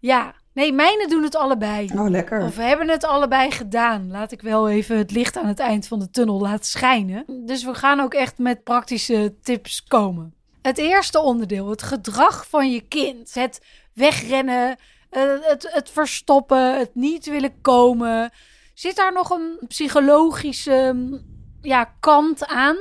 ja, 0.00 0.34
nee, 0.52 0.72
mijne 0.72 1.08
doen 1.08 1.22
het 1.22 1.36
allebei. 1.36 1.90
Oh, 1.94 2.08
lekker. 2.08 2.42
Of 2.42 2.56
we 2.56 2.62
hebben 2.62 2.88
het 2.88 3.04
allebei 3.04 3.50
gedaan. 3.50 4.10
Laat 4.10 4.32
ik 4.32 4.42
wel 4.42 4.68
even 4.68 4.96
het 4.96 5.10
licht 5.10 5.36
aan 5.36 5.46
het 5.46 5.58
eind 5.58 5.88
van 5.88 5.98
de 5.98 6.10
tunnel 6.10 6.40
laten 6.40 6.64
schijnen. 6.64 7.24
Dus 7.46 7.64
we 7.64 7.74
gaan 7.74 8.00
ook 8.00 8.14
echt 8.14 8.38
met 8.38 8.64
praktische 8.64 9.34
tips 9.42 9.84
komen. 9.84 10.34
Het 10.62 10.78
eerste 10.78 11.20
onderdeel, 11.20 11.70
het 11.70 11.82
gedrag 11.82 12.46
van 12.48 12.70
je 12.70 12.80
kind. 12.80 13.34
Het 13.34 13.60
wegrennen, 13.92 14.76
eh, 15.10 15.22
het, 15.40 15.68
het 15.72 15.90
verstoppen, 15.90 16.78
het 16.78 16.94
niet 16.94 17.26
willen 17.26 17.60
komen. 17.60 18.30
Zit 18.74 18.96
daar 18.96 19.12
nog 19.12 19.30
een 19.30 19.58
psychologische 19.68 20.90
mm, 20.94 21.20
ja, 21.60 21.94
kant 22.00 22.46
aan? 22.46 22.76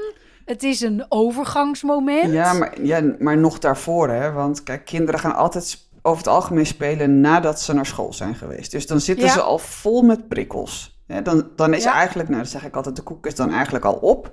Het 0.45 0.63
is 0.63 0.81
een 0.81 1.05
overgangsmoment. 1.09 2.33
Ja 2.33 2.53
maar, 2.53 2.81
ja, 2.81 3.15
maar 3.19 3.37
nog 3.37 3.59
daarvoor, 3.59 4.09
hè. 4.09 4.31
Want 4.31 4.63
kijk, 4.63 4.85
kinderen 4.85 5.19
gaan 5.19 5.35
altijd 5.35 5.84
over 6.05 6.17
het 6.17 6.27
algemeen 6.27 6.65
spelen 6.65 7.21
nadat 7.21 7.61
ze 7.61 7.73
naar 7.73 7.85
school 7.85 8.13
zijn 8.13 8.35
geweest. 8.35 8.71
Dus 8.71 8.87
dan 8.87 8.99
zitten 9.01 9.25
Ja. 9.25 9.31
ze 9.33 9.41
al 9.41 9.57
vol 9.57 10.01
met 10.01 10.27
prikkels. 10.27 10.99
Dan, 11.23 11.49
dan 11.55 11.73
is 11.73 11.83
Ja. 11.83 11.93
eigenlijk, 11.93 12.29
nou 12.29 12.41
dat 12.41 12.51
zeg 12.51 12.65
ik 12.65 12.75
altijd, 12.75 12.95
de 12.95 13.01
koek 13.01 13.25
is 13.25 13.35
dan 13.35 13.51
eigenlijk 13.53 13.85
al 13.85 13.93
op. 13.93 14.31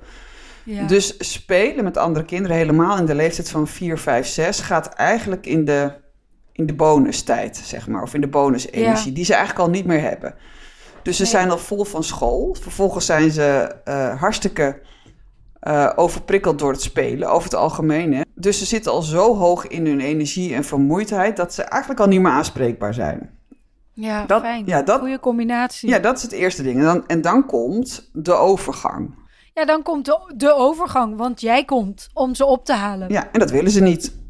Ja. 0.65 0.87
Dus 0.87 1.33
spelen 1.33 1.85
met 1.85 1.97
andere 1.97 2.25
kinderen, 2.25 2.57
helemaal 2.57 2.99
in 2.99 3.07
de 3.07 3.15
leeftijd 3.15 3.51
van 3.51 3.67
4, 3.69 3.99
5, 3.99 4.27
6, 4.27 4.61
gaat 4.61 4.87
eigenlijk 4.89 5.47
in 5.47 5.65
de, 5.65 5.93
in 6.53 6.67
de 6.67 6.75
bonustijd, 6.75 7.57
zeg 7.65 7.89
maar. 7.89 8.03
Of 8.03 8.15
in 8.15 8.21
de 8.21 8.29
bonusenergie, 8.29 9.13
die 9.13 9.25
ze 9.25 9.35
eigenlijk 9.35 9.65
al 9.67 9.71
niet 9.73 9.87
meer 9.87 10.01
hebben. 10.01 10.35
Dus 11.03 11.17
ze 11.17 11.23
Nee. 11.23 11.31
zijn 11.31 11.51
al 11.51 11.59
vol 11.59 11.85
van 11.85 12.05
school. 12.05 12.57
Vervolgens 12.61 13.07
zijn 13.07 13.31
ze 13.31 13.75
eh, 13.85 14.21
hartstikke 14.21 14.81
eh, 15.63 15.91
overprikkeld 15.97 16.59
door 16.59 16.73
het 16.73 16.83
spelen, 16.83 17.29
over 17.31 17.45
het 17.45 17.55
algemeen. 17.55 18.15
Hè? 18.15 18.21
Dus 18.35 18.59
ze 18.59 18.65
zitten 18.65 18.93
al 18.93 19.03
zo 19.03 19.37
hoog 19.37 19.67
in 19.67 19.87
hun 19.87 20.01
energie 20.01 20.55
en 20.55 20.65
vermoeidheid... 20.65 21.37
dat 21.37 21.55
ze 21.55 21.63
eigenlijk 21.63 22.01
al 22.01 22.07
niet 22.09 22.21
meer 22.21 22.31
aanspreekbaar 22.33 22.95
zijn. 22.95 23.31
ja, 23.93 24.25
dat- 24.27 24.41
fijn. 24.43 24.67
ja, 24.67 24.83
dat- 24.83 24.99
Goeie 25.01 25.21
combinatie. 25.21 25.89
Ja, 25.89 25.99
dat 25.99 26.17
is 26.17 26.23
het 26.23 26.33
eerste 26.33 26.63
ding. 26.63 26.77
En 26.79 26.85
dan, 26.85 27.07
en 27.07 27.21
dan 27.21 27.47
komt 27.47 28.11
de 28.13 28.33
overgang. 28.33 29.15
Ja, 29.55 29.65
dan 29.65 29.83
komt 29.83 30.05
de, 30.05 30.33
de 30.37 30.55
overgang, 30.55 31.17
want 31.17 31.41
jij 31.41 31.65
komt 31.65 32.09
om 32.15 32.35
ze 32.35 32.45
op 32.45 32.65
te 32.65 32.73
halen. 32.73 33.09
Ja, 33.11 33.29
en 33.33 33.39
dat 33.39 33.51
willen 33.51 33.71
ze 33.71 33.81
niet. 33.83 34.21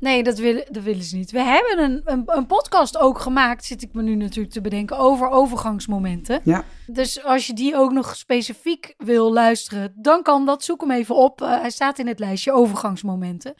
Nee, 0.00 0.22
dat 0.22 0.38
willen, 0.38 0.64
dat 0.70 0.82
willen 0.82 1.04
ze 1.04 1.16
niet. 1.16 1.30
We 1.30 1.40
hebben 1.40 1.84
een, 1.84 2.00
een, 2.04 2.22
een 2.26 2.46
podcast 2.46 2.98
ook 2.98 3.18
gemaakt, 3.18 3.64
zit 3.64 3.82
ik 3.82 3.92
me 3.92 4.02
nu 4.02 4.14
natuurlijk 4.14 4.54
te 4.54 4.60
bedenken, 4.60 4.98
over 4.98 5.28
overgangsmomenten. 5.28 6.40
Ja. 6.44 6.64
Dus 6.86 7.24
als 7.24 7.46
je 7.46 7.52
die 7.52 7.76
ook 7.76 7.92
nog 7.92 8.16
specifiek 8.16 8.94
wil 8.98 9.32
luisteren, 9.32 9.92
dan 9.96 10.22
kan 10.22 10.46
dat. 10.46 10.64
Zoek 10.64 10.80
hem 10.80 10.90
even 10.90 11.14
op. 11.14 11.42
Eh, 11.42 11.60
hij 11.60 11.70
staat 11.70 11.98
in 11.98 12.06
het 12.06 12.18
lijstje 12.18 12.52
overgangsmomenten. 12.52 13.54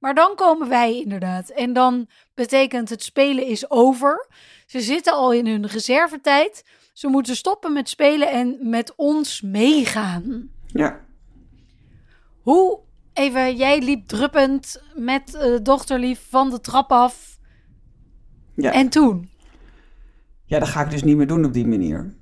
Maar 0.00 0.14
dan 0.14 0.34
komen 0.34 0.68
wij 0.68 1.00
inderdaad. 1.00 1.48
En 1.48 1.72
dan 1.72 2.08
betekent 2.34 2.88
het 2.88 3.02
spelen 3.02 3.46
is 3.46 3.70
over. 3.70 4.26
Ze 4.66 4.80
zitten 4.80 5.12
al 5.12 5.32
in 5.32 5.46
hun 5.46 5.66
reservetijd. 5.66 6.64
Ze 6.92 7.08
moeten 7.08 7.36
stoppen 7.36 7.72
met 7.72 7.88
spelen 7.88 8.30
en 8.30 8.58
met 8.60 8.94
ons 8.96 9.40
meegaan. 9.40 10.50
Ja. 10.66 11.00
Hoe, 12.42 12.78
even, 13.12 13.56
jij 13.56 13.80
liep 13.80 14.06
druppend 14.08 14.82
met 14.94 15.34
eh 15.34 15.56
dochterlief 15.62 16.26
van 16.30 16.50
de 16.50 16.60
trap 16.60 16.92
af. 16.92 17.38
Ja. 18.54 18.72
En 18.72 18.88
toen? 18.88 19.30
Ja, 20.44 20.58
dat 20.58 20.68
ga 20.68 20.82
ik 20.84 20.90
dus 20.90 21.02
niet 21.02 21.16
meer 21.16 21.26
doen 21.26 21.44
op 21.44 21.52
die 21.52 21.66
manier. 21.66 22.14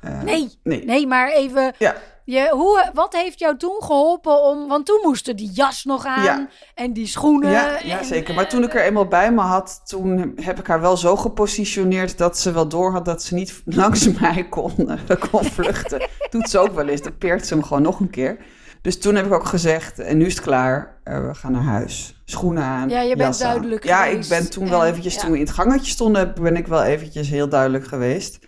Eh, 0.00 0.22
Nee, 0.22 0.48
nee. 0.62 0.84
nee, 0.84 1.06
maar 1.06 1.30
even, 1.32 1.72
Ja, 1.78 1.94
Je, 2.24 2.48
hoe, 2.52 2.90
wat 2.94 3.12
heeft 3.14 3.38
jou 3.38 3.56
toen 3.56 3.76
geholpen 3.82 4.42
om... 4.42 4.68
Want 4.68 4.86
toen 4.86 5.00
moesten 5.02 5.36
die 5.36 5.50
jas 5.52 5.84
nog 5.84 6.04
aan 6.04 6.22
Ja. 6.22 6.48
en 6.74 6.92
die 6.92 7.06
schoenen. 7.06 7.50
Ja, 7.50 7.78
ja, 7.82 7.98
en- 7.98 8.04
zeker. 8.04 8.34
Maar 8.34 8.48
toen 8.48 8.62
ik 8.62 8.74
er 8.74 8.82
eenmaal 8.84 9.06
bij 9.06 9.32
me 9.32 9.40
had, 9.40 9.80
toen 9.84 10.32
heb 10.40 10.58
ik 10.58 10.66
haar 10.66 10.80
wel 10.80 10.96
zo 10.96 11.16
gepositioneerd 11.16 12.18
dat 12.18 12.38
ze 12.38 12.52
wel 12.52 12.68
door 12.68 12.92
had 12.92 13.04
dat 13.04 13.22
ze 13.22 13.34
niet 13.34 13.62
langs 13.80 14.18
mij 14.20 14.46
kon, 14.48 14.72
eh, 14.90 15.16
kon 15.30 15.44
vluchten. 15.44 16.08
Doet 16.30 16.50
ze 16.50 16.58
ook 16.58 16.74
wel 16.74 16.88
eens, 16.88 17.02
dan 17.02 17.18
peert 17.18 17.46
ze 17.46 17.54
hem 17.54 17.62
gewoon 17.62 17.82
nog 17.82 18.00
een 18.00 18.10
keer. 18.10 18.38
Dus 18.82 18.98
toen 19.00 19.14
heb 19.14 19.26
ik 19.26 19.32
ook 19.32 19.44
gezegd, 19.46 19.98
en 19.98 20.16
nu 20.18 20.26
is 20.26 20.34
het 20.34 20.42
klaar, 20.42 20.96
eh, 21.04 21.26
we 21.26 21.34
gaan 21.34 21.52
naar 21.52 21.62
huis. 21.62 22.22
Schoenen 22.24 22.62
aan, 22.62 22.88
Ja, 22.88 23.00
je 23.00 23.16
bent 23.16 23.34
aan. 23.42 23.48
duidelijk 23.48 23.84
Ja, 23.84 24.02
geweest. 24.04 24.32
ik 24.32 24.38
ben 24.38 24.50
toen 24.50 24.68
wel 24.68 24.82
En- 24.82 24.88
eventjes, 24.88 25.14
ja. 25.14 25.20
toen 25.20 25.30
we 25.30 25.38
in 25.38 25.44
het 25.44 25.52
gangetje 25.54 25.90
stonden, 25.90 26.34
ben 26.42 26.56
ik 26.56 26.66
wel 26.66 26.82
eventjes 26.82 27.28
heel 27.28 27.48
duidelijk 27.48 27.84
geweest. 27.86 28.38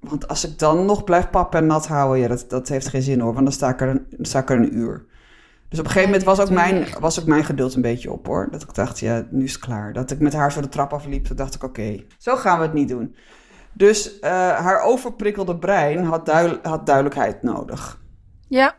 Want 0.00 0.28
als 0.28 0.44
ik 0.48 0.58
dan 0.58 0.84
nog 0.86 1.04
blijf 1.04 1.30
pappen 1.30 1.60
en 1.60 1.66
nat 1.66 1.86
houden, 1.86 2.20
ja, 2.22 2.28
dat, 2.28 2.44
dat 2.50 2.68
heeft 2.68 2.88
geen 2.88 3.02
zin 3.02 3.20
hoor, 3.20 3.32
want 3.32 3.44
dan 3.44 3.54
sta 3.54 3.68
ik 3.68 3.80
er 3.80 3.88
een, 3.88 4.06
sta 4.20 4.38
ik 4.38 4.50
er 4.50 4.56
een 4.56 4.76
uur. 4.76 5.04
Dus 5.68 5.78
op 5.78 5.84
een 5.86 5.90
gegeven 5.92 6.00
Ja, 6.12 6.18
moment 6.18 6.36
was 6.36 6.40
ook, 6.46 6.50
mijn, 6.54 6.86
was 7.00 7.20
ook 7.20 7.26
mijn 7.26 7.44
geduld 7.44 7.74
een 7.74 7.82
beetje 7.82 8.12
op 8.12 8.26
hoor. 8.26 8.48
Dat 8.50 8.62
ik 8.62 8.74
dacht, 8.74 8.98
ja, 8.98 9.26
nu 9.30 9.44
is 9.44 9.52
het 9.52 9.60
klaar. 9.60 9.92
Dat 9.92 10.10
ik 10.10 10.18
met 10.20 10.32
haar 10.32 10.52
zo 10.52 10.60
de 10.60 10.68
trap 10.68 10.92
afliep, 10.92 11.24
toen 11.24 11.36
dacht 11.36 11.54
ik, 11.54 11.62
oké, 11.62 12.04
zo 12.18 12.36
gaan 12.36 12.58
we 12.58 12.64
het 12.64 12.72
niet 12.74 12.88
doen. 12.88 13.14
Dus 13.72 14.18
eh, 14.20 14.30
haar 14.32 14.80
overprikkelde 14.82 15.56
brein 15.58 16.04
had, 16.04 16.26
duidel- 16.26 16.58
had 16.62 16.86
duidelijkheid 16.86 17.42
nodig. 17.42 18.00
Ja, 18.48 18.74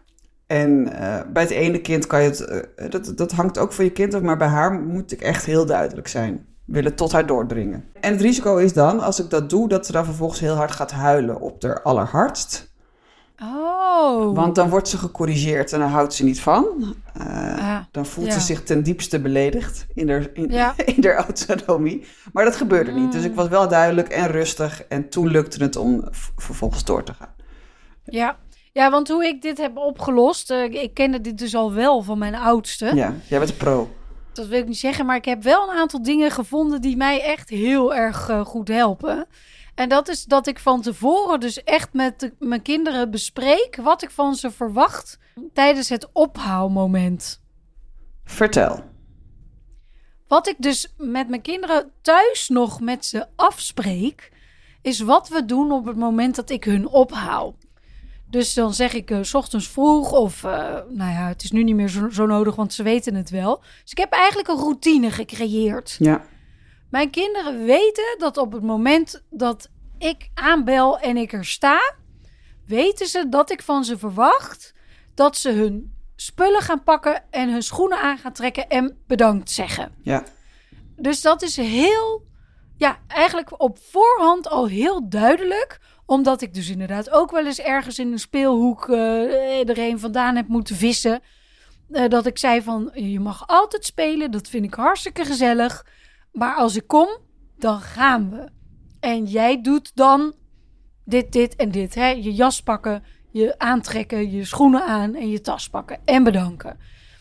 En 0.53 0.93
eh, 0.99 1.19
bij 1.33 1.43
het 1.43 1.51
ene 1.51 1.81
kind 1.81 2.07
kan 2.07 2.21
je 2.21 2.29
het, 2.29 2.39
eh, 2.45 2.89
dat, 2.89 3.13
dat 3.15 3.31
hangt 3.31 3.57
ook 3.57 3.73
voor 3.73 3.83
je 3.83 3.91
kind 3.91 4.13
af, 4.13 4.21
maar 4.21 4.37
bij 4.37 4.47
haar 4.47 4.71
moet 4.73 5.11
ik 5.11 5.21
echt 5.21 5.45
heel 5.45 5.65
duidelijk 5.65 6.07
zijn. 6.07 6.45
Willen 6.65 6.95
tot 6.95 7.11
haar 7.11 7.25
doordringen. 7.25 7.83
En 7.99 8.11
het 8.11 8.21
risico 8.21 8.57
is 8.57 8.73
dan, 8.73 8.99
als 8.99 9.19
ik 9.19 9.29
dat 9.29 9.49
doe, 9.49 9.67
dat 9.69 9.85
ze 9.85 9.91
dan 9.91 10.05
vervolgens 10.05 10.39
heel 10.39 10.55
hard 10.55 10.71
gaat 10.71 10.91
huilen 10.91 11.41
op 11.41 11.61
de 11.61 11.83
allerhardst. 11.83 12.71
oh. 13.41 14.35
Want 14.35 14.55
dan 14.55 14.69
wordt 14.69 14.87
ze 14.87 14.97
gecorrigeerd 14.97 15.73
en 15.73 15.79
daar 15.79 15.89
houdt 15.89 16.13
ze 16.13 16.23
niet 16.23 16.41
van. 16.41 16.95
Eh, 17.13 17.41
Ah, 17.57 17.79
dan 17.91 18.05
voelt 18.05 18.27
ja. 18.27 18.33
ze 18.33 18.39
zich 18.39 18.63
ten 18.63 18.83
diepste 18.83 19.19
beledigd 19.21 19.85
in 19.93 20.09
haar, 20.09 20.29
in, 20.33 20.49
Ja. 20.51 20.73
in 20.95 21.03
haar 21.05 21.15
autonomie. 21.47 22.05
Maar 22.33 22.45
dat 22.45 22.55
gebeurde 22.55 22.91
niet. 22.91 23.11
Dus 23.11 23.23
ik 23.23 23.35
was 23.35 23.47
wel 23.47 23.67
duidelijk 23.67 24.07
en 24.09 24.27
rustig. 24.27 24.83
En 24.83 25.09
toen 25.09 25.27
lukte 25.27 25.63
het 25.63 25.75
om 25.75 26.03
vervolgens 26.35 26.83
door 26.83 27.03
te 27.03 27.13
gaan. 27.13 27.33
ja. 28.03 28.37
Ja, 28.73 28.89
want 28.91 29.07
hoe 29.09 29.25
ik 29.25 29.41
dit 29.41 29.57
heb 29.57 29.77
opgelost... 29.77 30.51
eh, 30.51 30.63
ik 30.63 30.93
kende 30.93 31.21
dit 31.21 31.37
dus 31.37 31.55
al 31.55 31.73
wel 31.73 32.01
van 32.01 32.17
mijn 32.17 32.35
oudste. 32.35 32.85
Ja, 32.95 33.13
jij 33.29 33.39
bent 33.39 33.51
een 33.51 33.57
pro. 33.57 33.89
Dat 34.33 34.47
wil 34.47 34.59
ik 34.59 34.67
niet 34.67 34.77
zeggen, 34.77 35.05
maar 35.05 35.15
ik 35.15 35.25
heb 35.25 35.43
wel 35.43 35.69
een 35.69 35.77
aantal 35.77 36.01
dingen 36.01 36.31
gevonden... 36.31 36.81
die 36.81 36.97
mij 36.97 37.21
echt 37.21 37.49
heel 37.49 37.93
erg 37.95 38.29
eh, 38.29 38.45
goed 38.45 38.67
helpen. 38.67 39.27
En 39.75 39.89
dat 39.89 40.07
is 40.07 40.23
dat 40.25 40.47
ik 40.47 40.59
van 40.59 40.81
tevoren 40.81 41.39
dus 41.39 41.63
echt 41.63 41.93
met 41.93 42.19
de- 42.19 42.33
mijn 42.39 42.61
kinderen 42.61 43.11
bespreek... 43.11 43.75
wat 43.81 44.01
ik 44.03 44.09
van 44.11 44.35
ze 44.35 44.51
verwacht 44.51 45.19
tijdens 45.53 45.89
het 45.89 46.09
ophaalmoment. 46.13 47.41
Vertel. 48.23 48.83
Wat 50.27 50.47
ik 50.47 50.55
dus 50.59 50.93
met 50.97 51.27
mijn 51.29 51.41
kinderen 51.41 51.91
thuis 52.01 52.49
nog 52.49 52.79
met 52.81 53.05
ze 53.05 53.25
afspreek, 53.35 54.31
is 54.81 54.99
wat 54.99 55.29
we 55.29 55.45
doen 55.45 55.71
op 55.71 55.85
het 55.85 55.95
moment 55.97 56.35
dat 56.35 56.49
ik 56.49 56.63
hun 56.63 56.87
ophaal. 56.87 57.55
Dus 58.33 58.53
dan 58.53 58.73
zeg 58.73 58.93
ik 58.93 59.11
eh, 59.11 59.19
s 59.21 59.33
ochtends 59.33 59.67
vroeg 59.67 60.11
of, 60.11 60.43
eh, 60.43 60.51
nou 60.89 61.11
ja, 61.11 61.27
het 61.27 61.43
is 61.43 61.51
nu 61.51 61.63
niet 61.63 61.75
meer 61.75 61.89
zo, 61.89 62.09
zo 62.09 62.25
nodig, 62.25 62.55
want 62.55 62.73
ze 62.73 62.83
weten 62.83 63.15
het 63.15 63.29
wel. 63.29 63.59
Dus 63.81 63.91
ik 63.91 63.97
heb 63.97 64.11
eigenlijk 64.11 64.47
een 64.47 64.57
routine 64.57 65.11
gecreëerd. 65.11 65.95
Ja, 65.99 66.25
Mijn 66.89 67.09
kinderen 67.09 67.65
weten 67.65 68.15
dat 68.17 68.37
op 68.37 68.51
het 68.51 68.63
moment 68.63 69.23
dat 69.29 69.69
ik 69.97 70.29
aanbel 70.33 70.99
en 70.99 71.17
ik 71.17 71.33
er 71.33 71.45
sta, 71.45 71.93
weten 72.65 73.07
ze 73.07 73.29
dat 73.29 73.51
ik 73.51 73.61
van 73.61 73.83
ze 73.83 73.97
verwacht 73.97 74.73
dat 75.13 75.37
ze 75.37 75.51
hun 75.51 75.95
spullen 76.15 76.61
gaan 76.61 76.83
pakken 76.83 77.23
en 77.29 77.51
hun 77.51 77.63
schoenen 77.63 78.01
aan 78.01 78.17
gaan 78.17 78.33
trekken 78.33 78.69
en 78.69 78.97
bedankt 79.07 79.51
zeggen. 79.51 79.91
ja, 80.01 80.23
Dus 80.95 81.21
dat 81.21 81.41
is 81.41 81.55
heel, 81.57 82.25
ja, 82.77 82.99
eigenlijk 83.07 83.61
op 83.61 83.77
voorhand 83.81 84.47
al 84.49 84.67
heel 84.67 85.09
duidelijk. 85.09 85.79
Omdat 86.05 86.41
ik 86.41 86.53
dus 86.53 86.69
inderdaad 86.69 87.09
ook 87.09 87.31
wel 87.31 87.45
eens 87.45 87.59
ergens 87.59 87.99
in 87.99 88.11
een 88.11 88.19
speelhoek 88.19 88.87
een 88.87 89.99
vandaan 89.99 90.35
heb 90.35 90.47
moeten 90.47 90.75
vissen. 90.75 91.21
Eh, 91.93 92.09
dat 92.09 92.25
ik 92.25 92.37
zei 92.37 92.61
van, 92.61 92.91
je 92.93 93.19
mag 93.19 93.47
altijd 93.47 93.85
spelen, 93.85 94.31
dat 94.31 94.47
vind 94.47 94.65
ik 94.65 94.73
hartstikke 94.73 95.25
gezellig. 95.25 95.85
Maar 96.31 96.55
als 96.55 96.75
ik 96.75 96.87
kom, 96.87 97.07
dan 97.57 97.79
gaan 97.79 98.29
we. 98.29 98.49
En 98.99 99.25
jij 99.25 99.61
doet 99.61 99.95
dan 99.95 100.33
dit, 101.05 101.31
dit 101.31 101.55
en 101.55 101.71
dit. 101.71 101.95
Hè? 101.95 102.07
Je 102.07 102.33
jas 102.33 102.61
pakken, 102.61 103.03
je 103.31 103.59
aantrekken, 103.59 104.31
je 104.31 104.45
schoenen 104.45 104.85
aan 104.85 105.15
en 105.15 105.29
je 105.29 105.41
tas 105.41 105.69
pakken. 105.69 105.99
En 106.05 106.23
bedanken. 106.23 106.79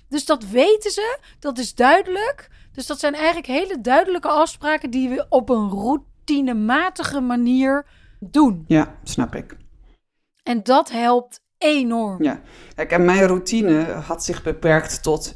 Dus 0.08 0.24
dat 0.24 0.44
weten 0.44 0.90
ze, 0.90 1.18
dat 1.38 1.58
is 1.58 1.74
duidelijk. 1.74 2.50
Dus 2.72 2.86
dat 2.86 2.98
zijn 2.98 3.14
eigenlijk 3.14 3.46
hele 3.46 3.80
duidelijke 3.80 4.28
afspraken 4.28 4.90
die 4.90 5.08
we 5.08 5.26
op 5.28 5.48
een 5.48 5.70
routinematige 5.70 7.20
manier 7.20 7.86
doen. 8.30 8.64
ja, 8.66 8.94
snap 9.02 9.34
ik. 9.34 9.56
En 10.42 10.62
dat 10.62 10.90
helpt 10.90 11.40
enorm. 11.58 12.22
Ja. 12.22 12.40
Kijk, 12.74 12.90
en 12.92 13.04
mijn 13.04 13.26
routine 13.26 13.84
had 13.84 14.24
zich 14.24 14.42
beperkt 14.42 15.02
tot... 15.02 15.34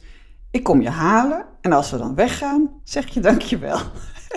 Ik 0.50 0.62
kom 0.62 0.81
je 0.83 0.90
halen 0.90 1.47
en 1.61 1.73
als 1.73 1.90
we 1.90 1.99
dan 1.99 2.14
weggaan, 2.14 2.81
zeg 2.85 3.09
je 3.14 3.21
dankjewel. 3.21 3.78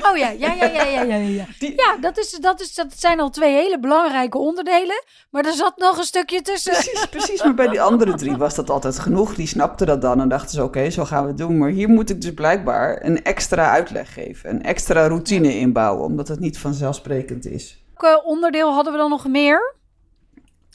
Oh 0.01 0.18
ja, 0.18 0.29
ja, 0.29 0.53
ja, 0.53 0.65
ja, 0.65 0.84
ja, 0.84 1.01
ja. 1.01 1.15
Ja, 1.15 1.46
Die- 1.60 1.74
ja 1.75 1.98
dat, 2.01 2.18
is, 2.18 2.32
dat, 2.41 2.62
is, 2.62 2.75
dat 2.75 2.94
zijn 2.96 3.20
al 3.20 3.29
twee 3.29 3.53
hele 3.53 3.79
belangrijke 3.79 4.38
onderdelen. 4.38 5.03
Maar 5.29 5.46
er 5.46 5.53
zat 5.53 5.77
nog 5.77 5.98
een 5.98 6.03
stukje 6.03 6.41
tussen. 6.41 6.72
Precies, 6.74 7.06
precies. 7.10 7.44
Maar 7.44 7.53
bij 7.53 7.68
die 7.68 7.82
andere 7.82 8.13
drie 8.15 8.38
was 8.38 8.56
dat 8.56 8.70
altijd 8.70 9.00
genoeg. 9.00 9.36
Die 9.36 9.48
snapten 9.48 9.88
dat 9.88 10.01
dan 10.01 10.22
en 10.22 10.29
dachten 10.29 10.50
ze, 10.50 10.63
oké, 10.63 10.89
zo 10.89 11.06
gaan 11.06 11.22
we 11.24 11.27
het 11.27 11.38
doen. 11.38 11.58
Maar 11.58 11.70
hier 11.70 11.89
moet 11.89 12.10
ik 12.10 12.22
dus 12.22 12.34
blijkbaar 12.34 13.06
een 13.06 13.24
extra 13.24 13.72
uitleg 13.72 14.13
geven. 14.13 14.50
Een 14.50 14.63
extra 14.63 15.08
routine 15.08 15.60
inbouwen, 15.60 16.06
omdat 16.06 16.27
het 16.27 16.39
niet 16.39 16.58
vanzelfsprekend 16.58 17.46
is. 17.46 17.84
Welk 18.01 18.25
onderdeel 18.25 18.74
hadden 18.74 18.94
we 18.94 19.00
dan 19.00 19.10
nog 19.10 19.27
meer? 19.27 19.75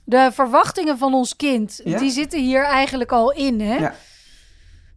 De 0.05 0.31
verwachtingen 0.33 0.99
van 0.99 1.15
ons 1.15 1.37
kind, 1.37 1.81
Ja. 1.85 1.99
die 1.99 2.11
zitten 2.11 2.41
hier 2.41 2.65
eigenlijk 2.65 3.13
al 3.13 3.33
in. 3.33 3.61
Hè? 3.61 3.75
Ja. 3.77 3.95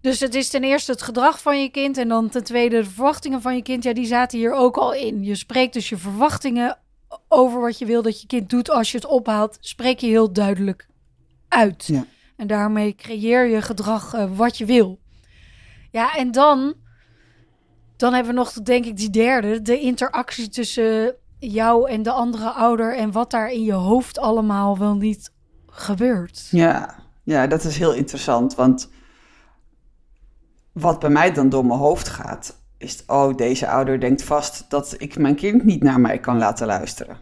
Dus 0.02 0.20
het 0.20 0.36
is 0.36 0.50
ten 0.50 0.64
eerste 0.64 0.92
het 0.92 1.02
gedrag 1.02 1.42
van 1.42 1.62
je 1.62 1.70
kind 1.70 1.98
en 1.98 2.08
dan 2.08 2.30
ten 2.30 2.44
tweede 2.44 2.78
de 2.78 2.84
verwachtingen 2.84 3.42
van 3.42 3.56
je 3.56 3.62
kind. 3.62 3.84
Ja, 3.84 3.94
die 3.94 4.06
zaten 4.06 4.38
hier 4.38 4.54
ook 4.54 4.78
al 4.78 4.94
in. 4.94 5.24
Je 5.24 5.36
spreekt 5.36 5.74
dus 5.74 5.90
je 5.90 5.98
verwachtingen 5.98 6.78
over 7.28 7.62
wat 7.62 7.78
je 7.78 7.86
wil 7.86 8.02
dat 8.02 8.22
je 8.22 8.28
kind 8.28 8.50
doet 8.50 8.70
als 8.70 8.92
je 8.92 8.98
het 8.98 9.06
ophaalt. 9.06 9.58
Spreek 9.60 10.00
je 10.00 10.08
heel 10.08 10.34
duidelijk 10.34 10.88
uit. 11.48 11.86
Ja. 11.86 12.06
En 12.36 12.48
daarmee 12.48 12.96
creëer 12.96 13.46
je 13.46 13.62
gedrag 13.62 14.14
eh, 14.14 14.38
wat 14.38 14.58
je 14.58 14.66
wil. 14.66 15.00
Ja, 15.92 16.16
en 16.16 16.32
dan, 16.32 16.74
dan 17.98 18.14
hebben 18.14 18.32
we 18.34 18.38
nog, 18.40 18.52
denk 18.54 18.86
ik, 18.86 18.98
die 18.98 19.10
derde. 19.10 19.62
De 19.62 19.80
interactie 19.80 20.50
tussen 20.50 21.16
jou 21.40 21.90
en 21.90 22.04
de 22.04 22.12
andere 22.12 22.50
ouder. 22.50 22.96
En 22.96 23.12
wat 23.12 23.32
daar 23.32 23.52
in 23.52 23.64
je 23.64 23.74
hoofd 23.74 24.20
allemaal 24.20 24.78
wel 24.78 24.96
niet 24.96 25.32
gebeurt. 25.68 26.48
Ja, 26.52 26.96
ja, 27.24 27.48
dat 27.48 27.64
is 27.64 27.78
heel 27.78 27.94
interessant. 27.94 28.56
Want 28.56 28.90
wat 30.72 31.00
bij 31.00 31.10
mij 31.10 31.34
dan 31.34 31.50
door 31.50 31.66
mijn 31.66 31.80
hoofd 31.80 32.08
gaat, 32.08 32.56
is: 32.78 33.04
oh, 33.08 33.36
deze 33.36 33.68
ouder 33.68 34.00
denkt 34.00 34.24
vast 34.24 34.66
dat 34.70 34.96
ik 34.98 35.18
mijn 35.18 35.36
kind 35.36 35.64
niet 35.64 35.84
naar 35.84 36.00
mij 36.00 36.20
kan 36.20 36.38
laten 36.38 36.68
luisteren. 36.68 37.18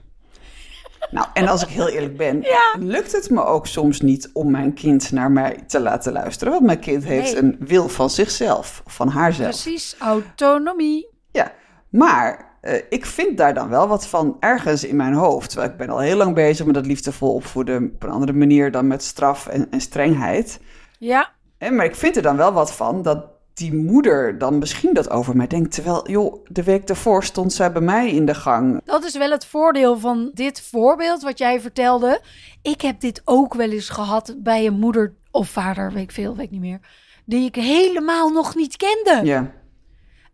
Nou, 1.11 1.27
en 1.33 1.47
als 1.47 1.63
ik 1.63 1.69
heel 1.69 1.87
eerlijk 1.87 2.17
ben, 2.17 2.45
lukt 2.79 3.11
het 3.11 3.29
me 3.29 3.43
ook 3.43 3.67
soms 3.67 4.01
niet 4.01 4.29
om 4.33 4.51
mijn 4.51 4.73
kind 4.73 5.11
naar 5.11 5.31
mij 5.31 5.63
te 5.67 5.79
laten 5.79 6.13
luisteren. 6.13 6.53
Want 6.53 6.65
mijn 6.65 6.79
kind 6.79 7.03
heeft 7.03 7.33
Nee. 7.33 7.41
een 7.41 7.55
wil 7.59 7.87
van 7.89 8.09
zichzelf, 8.09 8.83
van 8.85 9.07
haarzelf. 9.07 9.49
Precies, 9.61 9.95
autonomie. 9.99 11.07
Ja, 11.31 11.51
maar 11.89 12.54
eh, 12.65 12.81
ik 12.89 13.05
vind 13.05 13.37
daar 13.37 13.53
dan 13.53 13.69
wel 13.69 13.87
wat 13.87 14.07
van 14.07 14.37
ergens 14.39 14.83
in 14.83 14.95
mijn 14.95 15.13
hoofd. 15.13 15.49
Terwijl 15.49 15.71
ik 15.71 15.77
ben 15.77 15.89
al 15.89 15.99
heel 15.99 16.17
lang 16.17 16.35
bezig 16.35 16.65
met 16.65 16.75
dat 16.75 16.85
liefdevol 16.85 17.33
opvoeden 17.33 17.91
op 17.95 18.03
een 18.03 18.09
andere 18.09 18.33
manier 18.33 18.71
dan 18.71 18.87
met 18.87 19.03
straf 19.03 19.47
en, 19.47 19.67
en 19.71 19.81
strengheid. 19.81 20.59
Ja, 20.99 21.33
Hè, 21.57 21.71
maar 21.71 21.85
ik 21.85 21.95
vind 21.95 22.15
er 22.15 22.21
dan 22.21 22.37
wel 22.37 22.51
wat 22.51 22.73
van 22.73 23.01
dat 23.01 23.25
die 23.53 23.73
moeder 23.73 24.37
dan 24.37 24.57
misschien 24.57 24.93
dat 24.93 25.09
over 25.09 25.35
mij 25.35 25.47
denkt. 25.47 25.71
Terwijl, 25.73 26.09
joh, 26.09 26.45
de 26.47 26.63
week 26.63 26.87
daarvoor 26.87 27.23
stond 27.23 27.53
zij 27.53 27.71
bij 27.71 27.81
mij 27.81 28.11
in 28.11 28.25
de 28.25 28.35
gang. 28.35 28.81
Dat 28.85 29.03
is 29.03 29.17
wel 29.17 29.31
het 29.31 29.45
voordeel 29.45 29.99
van 29.99 30.31
dit 30.33 30.61
voorbeeld 30.61 31.21
wat 31.21 31.37
jij 31.37 31.61
vertelde. 31.61 32.21
Ik 32.61 32.81
heb 32.81 32.99
dit 32.99 33.21
ook 33.25 33.53
wel 33.53 33.69
eens 33.69 33.89
gehad 33.89 34.35
bij 34.37 34.65
een 34.65 34.79
moeder 34.79 35.13
of 35.31 35.49
vader, 35.49 35.91
weet 35.91 36.03
ik 36.03 36.11
veel, 36.11 36.35
weet 36.35 36.45
ik 36.45 36.51
niet 36.51 36.61
meer. 36.61 36.79
Die 37.25 37.45
ik 37.45 37.55
helemaal 37.55 38.29
nog 38.29 38.55
niet 38.55 38.77
kende. 38.77 39.19
Ja, 39.23 39.51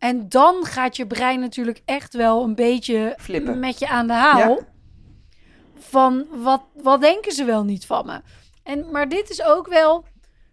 En 0.02 0.30
dan 0.30 0.66
gaat 0.66 0.96
je 0.96 1.08
brein 1.08 1.40
natuurlijk 1.40 1.82
echt 1.86 2.14
wel 2.14 2.44
een 2.44 2.56
beetje 2.56 3.16
Flippen. 3.18 3.60
met 3.60 3.80
je 3.80 3.88
aan 3.88 4.08
de 4.08 4.14
haal. 4.14 4.38
Ja. 4.38 4.58
Van 5.80 6.26
wat, 6.32 6.62
wat 6.74 7.02
denken 7.02 7.32
ze 7.32 7.44
wel 7.44 7.64
niet 7.64 7.86
van 7.86 8.06
me? 8.06 8.22
En, 8.64 8.92
maar 8.92 9.10
dit 9.10 9.30
is 9.30 9.44
ook 9.44 9.68
wel. 9.68 9.98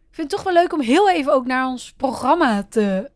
Ik 0.08 0.14
vind 0.14 0.30
het 0.30 0.30
toch 0.30 0.42
wel 0.42 0.62
leuk 0.62 0.72
om 0.72 0.80
heel 0.80 1.10
even 1.10 1.32
ook 1.32 1.46
naar 1.46 1.66
ons 1.66 1.92
programma 1.92 2.62
te 2.62 3.10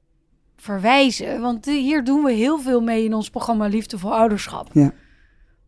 verwijzen. 0.57 1.41
Want 1.41 1.65
hier 1.65 2.05
doen 2.05 2.25
we 2.25 2.33
heel 2.33 2.59
veel 2.59 2.81
mee 2.81 3.05
in 3.05 3.15
ons 3.15 3.31
programma 3.31 3.67
Liefdevol 3.67 4.15
Ouderschap. 4.15 4.69
Ja. 4.73 4.93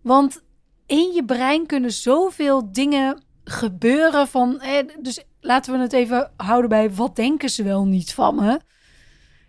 Want 0.02 0.42
in 0.86 1.12
je 1.12 1.24
brein 1.24 1.66
kunnen 1.66 1.92
zoveel 1.92 2.72
dingen 2.72 3.22
gebeuren 3.44 4.28
van... 4.28 4.60
Eh, 4.60 4.86
dus 5.00 5.24
laten 5.40 5.72
we 5.72 5.78
het 5.78 5.92
even 5.92 6.32
houden 6.36 6.68
bij 6.68 6.90
wat 6.90 7.16
denken 7.16 7.48
ze 7.48 7.62
wel 7.62 7.84
niet 7.86 8.14
van 8.14 8.34
me. 8.34 8.60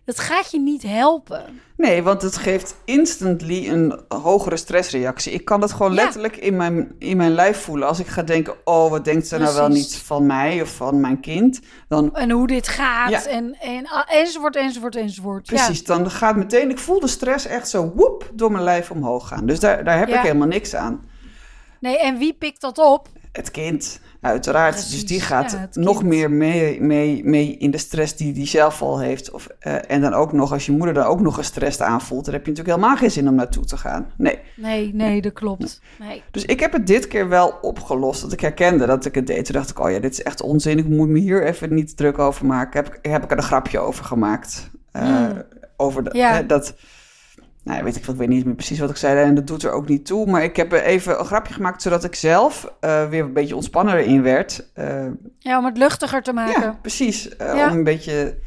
Dat 0.06 0.20
gaat 0.20 0.52
je 0.52 0.60
niet 0.60 0.84
helpen. 0.84 1.62
Nee, 1.78 2.04
want 2.04 2.22
het 2.22 2.38
geeft 2.38 2.76
instantly 2.86 3.70
een 3.70 4.02
hogere 4.08 4.58
stressreactie. 4.58 5.32
Ik 5.32 5.46
kan 5.46 5.60
dat 5.60 5.72
gewoon 5.72 5.94
Ja. 5.94 6.04
letterlijk 6.04 6.38
in 6.38 6.56
mijn, 6.56 6.96
in 7.00 7.18
mijn 7.18 7.32
lijf 7.32 7.58
voelen. 7.62 7.88
Als 7.88 8.00
ik 8.00 8.08
ga 8.08 8.22
denken, 8.24 8.54
oh, 8.64 8.90
wat 8.90 9.06
denkt 9.06 9.28
ze 9.28 9.38
nou 9.38 9.56
wel 9.56 9.68
niet 9.68 9.98
van 9.98 10.26
mij 10.26 10.62
of 10.62 10.70
van 10.76 11.00
mijn 11.00 11.20
kind? 11.20 11.60
Dan, 11.88 12.16
En 12.16 12.32
hoe 12.32 12.48
dit 12.48 12.68
gaat 12.68 13.10
Ja. 13.10 13.26
en, 13.26 13.58
en 13.60 13.88
enzovoort, 14.08 14.56
enzovoort, 14.56 14.96
enzovoort. 14.96 15.44
precies, 15.46 15.84
dan 15.84 16.12
gaat 16.12 16.36
meteen, 16.36 16.70
ik 16.70 16.80
voel 16.80 17.00
de 17.00 17.08
stress 17.08 17.46
echt 17.46 17.70
zo 17.70 17.92
woep 17.96 18.32
door 18.34 18.52
mijn 18.52 18.64
lijf 18.64 18.92
omhoog 18.92 19.28
gaan. 19.28 19.46
Dus 19.46 19.60
daar, 19.60 19.84
daar 19.84 19.98
heb 19.98 20.08
ik 20.10 20.16
helemaal 20.16 20.48
niks 20.48 20.76
aan. 20.76 21.06
Nee, 21.80 22.00
en 22.00 22.18
wie 22.18 22.34
pikt 22.34 22.62
dat 22.62 22.78
op? 22.78 23.08
Het 23.36 23.52
kind, 23.52 24.00
uiteraard. 24.22 24.74
Precies, 24.74 24.92
dus 24.92 25.06
die 25.06 25.22
gaat 25.22 25.52
ja, 25.52 25.82
nog 25.82 25.98
kind. 25.98 26.10
meer 26.10 26.32
mee, 26.32 26.82
mee, 26.82 27.24
mee 27.26 27.58
in 27.58 27.72
de 27.72 27.78
stress 27.78 28.16
die 28.16 28.34
die 28.34 28.48
zelf 28.48 28.82
al 28.82 29.00
heeft. 29.00 29.32
Of, 29.32 29.48
eh, 29.60 29.76
en 29.92 30.02
dan 30.02 30.14
ook 30.14 30.34
nog, 30.34 30.52
als 30.52 30.66
je 30.66 30.72
moeder 30.72 30.94
dan 30.94 31.06
ook 31.06 31.20
nog 31.20 31.36
gestrest 31.36 31.82
aanvoelt, 31.82 32.26
dan 32.26 32.34
heb 32.34 32.46
je 32.46 32.50
natuurlijk 32.52 32.78
helemaal 32.78 32.98
geen 33.00 33.12
zin 33.12 33.28
om 33.28 33.36
naartoe 33.36 33.66
te 33.66 33.78
gaan. 33.78 34.12
Nee. 34.18 34.40
Nee, 34.56 34.94
nee, 34.94 35.22
dat 35.22 35.34
klopt. 35.34 35.82
Nee. 36.00 36.24
Dus 36.32 36.46
ik 36.46 36.60
heb 36.60 36.72
het 36.74 36.88
dit 36.88 37.08
keer 37.08 37.30
wel 37.30 37.58
opgelost. 37.62 38.22
Dat 38.22 38.32
ik 38.32 38.40
herkende 38.40 38.86
dat 38.86 39.06
ik 39.06 39.16
het 39.16 39.28
deed. 39.28 39.46
Toen 39.46 39.56
dacht 39.56 39.70
ik, 39.70 39.80
oh 39.80 39.92
ja, 39.92 40.00
dit 40.00 40.12
is 40.12 40.24
echt 40.24 40.42
onzin. 40.42 40.78
Ik 40.78 40.88
moet 40.88 41.08
me 41.10 41.20
hier 41.20 41.46
even 41.46 41.74
niet 41.74 41.98
druk 41.98 42.20
over 42.20 42.46
maken. 42.46 42.84
Heb, 42.84 42.94
ik- 42.96 43.12
heb 43.12 43.24
ik 43.24 43.32
er 43.32 43.38
een 43.38 43.44
grapje 43.44 43.80
over 43.80 44.06
gemaakt. 44.06 44.70
Eh, 44.92 45.04
Mm. 45.04 45.44
Over 45.78 46.04
de, 46.04 46.10
Ja. 46.18 46.34
hè, 46.34 46.46
dat... 46.46 46.74
Nou, 47.66 47.84
weet 47.84 47.96
ik, 47.96 48.04
veel, 48.04 48.14
ik 48.14 48.20
weet 48.20 48.30
niet 48.30 48.46
meer 48.46 48.56
precies 48.56 48.80
wat 48.80 48.90
ik 48.90 48.96
zei. 48.96 49.22
En 49.22 49.36
dat 49.36 49.48
doet 49.48 49.64
er 49.64 49.72
ook 49.72 49.88
niet 49.88 50.06
toe. 50.06 50.26
Maar 50.26 50.44
ik 50.44 50.56
heb 50.56 50.74
er 50.74 50.84
even 50.84 51.20
een 51.20 51.26
grapje 51.26 51.54
gemaakt... 51.54 51.82
zodat 51.82 52.04
ik 52.04 52.16
zelf 52.16 52.74
eh, 52.80 53.10
weer 53.10 53.24
een 53.24 53.34
beetje 53.34 53.56
ontspanner 53.56 54.00
in 54.00 54.22
werd. 54.24 54.70
Eh, 54.74 55.06
Ja, 55.40 55.58
om 55.58 55.66
het 55.66 55.78
luchtiger 55.78 56.22
te 56.24 56.34
maken. 56.34 56.62
ja, 56.62 56.78
precies. 56.82 57.38
Eh, 57.38 57.56
Ja. 57.56 57.70
Om 57.70 57.78
een 57.78 57.84
beetje... 57.84 58.38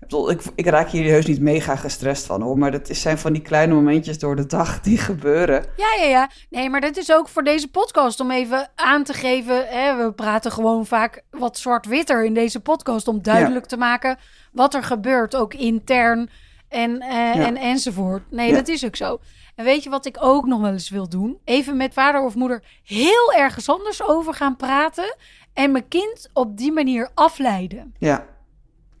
Ik, 0.00 0.12
bedoel, 0.12 0.30
ik, 0.30 0.40
ik 0.54 0.66
raak 0.66 0.88
hier 0.88 1.10
heus 1.10 1.26
niet 1.26 1.40
mega 1.40 1.76
gestrest 1.76 2.26
van 2.26 2.42
hoor. 2.42 2.58
Maar 2.58 2.70
dat 2.70 2.88
zijn 2.90 3.18
van 3.18 3.32
die 3.32 3.42
kleine 3.42 3.74
momentjes 3.74 4.18
door 4.18 4.36
de 4.36 4.46
dag 4.46 4.80
die 4.80 4.98
gebeuren. 4.98 5.64
Ja, 5.76 6.04
ja, 6.04 6.08
ja. 6.08 6.30
Nee, 6.50 6.70
maar 6.70 6.80
dit 6.80 6.96
is 6.96 7.12
ook 7.12 7.28
voor 7.28 7.42
deze 7.44 7.70
podcast 7.70 8.20
om 8.20 8.30
even 8.30 8.68
aan 8.74 9.02
te 9.04 9.12
geven. 9.12 9.66
Hè, 9.68 9.96
we 9.96 10.12
praten 10.12 10.52
gewoon 10.52 10.86
vaak 10.86 11.22
wat 11.30 11.58
zwart-witter 11.58 12.24
in 12.24 12.34
deze 12.34 12.60
podcast. 12.60 13.08
Om 13.08 13.22
duidelijk 13.22 13.66
te 13.66 13.76
maken 13.76 14.18
wat 14.52 14.74
er 14.74 14.82
gebeurt, 14.82 15.36
ook 15.36 15.54
intern 15.54 16.30
en, 16.68 17.00
eh, 17.00 17.46
en 17.46 17.56
enzovoort. 17.56 18.22
Nee, 18.30 18.48
Ja. 18.48 18.54
dat 18.54 18.68
is 18.68 18.84
ook 18.84 18.96
zo. 18.96 19.18
En 19.54 19.64
weet 19.64 19.82
je 19.82 19.90
wat 19.90 20.06
ik 20.06 20.16
ook 20.20 20.46
nog 20.46 20.60
wel 20.60 20.72
eens 20.72 20.90
wil 20.90 21.08
doen? 21.08 21.38
Even 21.44 21.76
met 21.76 21.92
vader 21.92 22.22
of 22.22 22.34
moeder 22.34 22.62
heel 22.84 23.32
ergens 23.36 23.68
anders 23.68 24.02
over 24.02 24.34
gaan 24.34 24.56
praten. 24.56 25.16
En 25.52 25.72
mijn 25.72 25.88
kind 25.88 26.28
op 26.32 26.56
die 26.56 26.72
manier 26.72 27.10
afleiden. 27.14 27.94
Ja, 27.98 28.26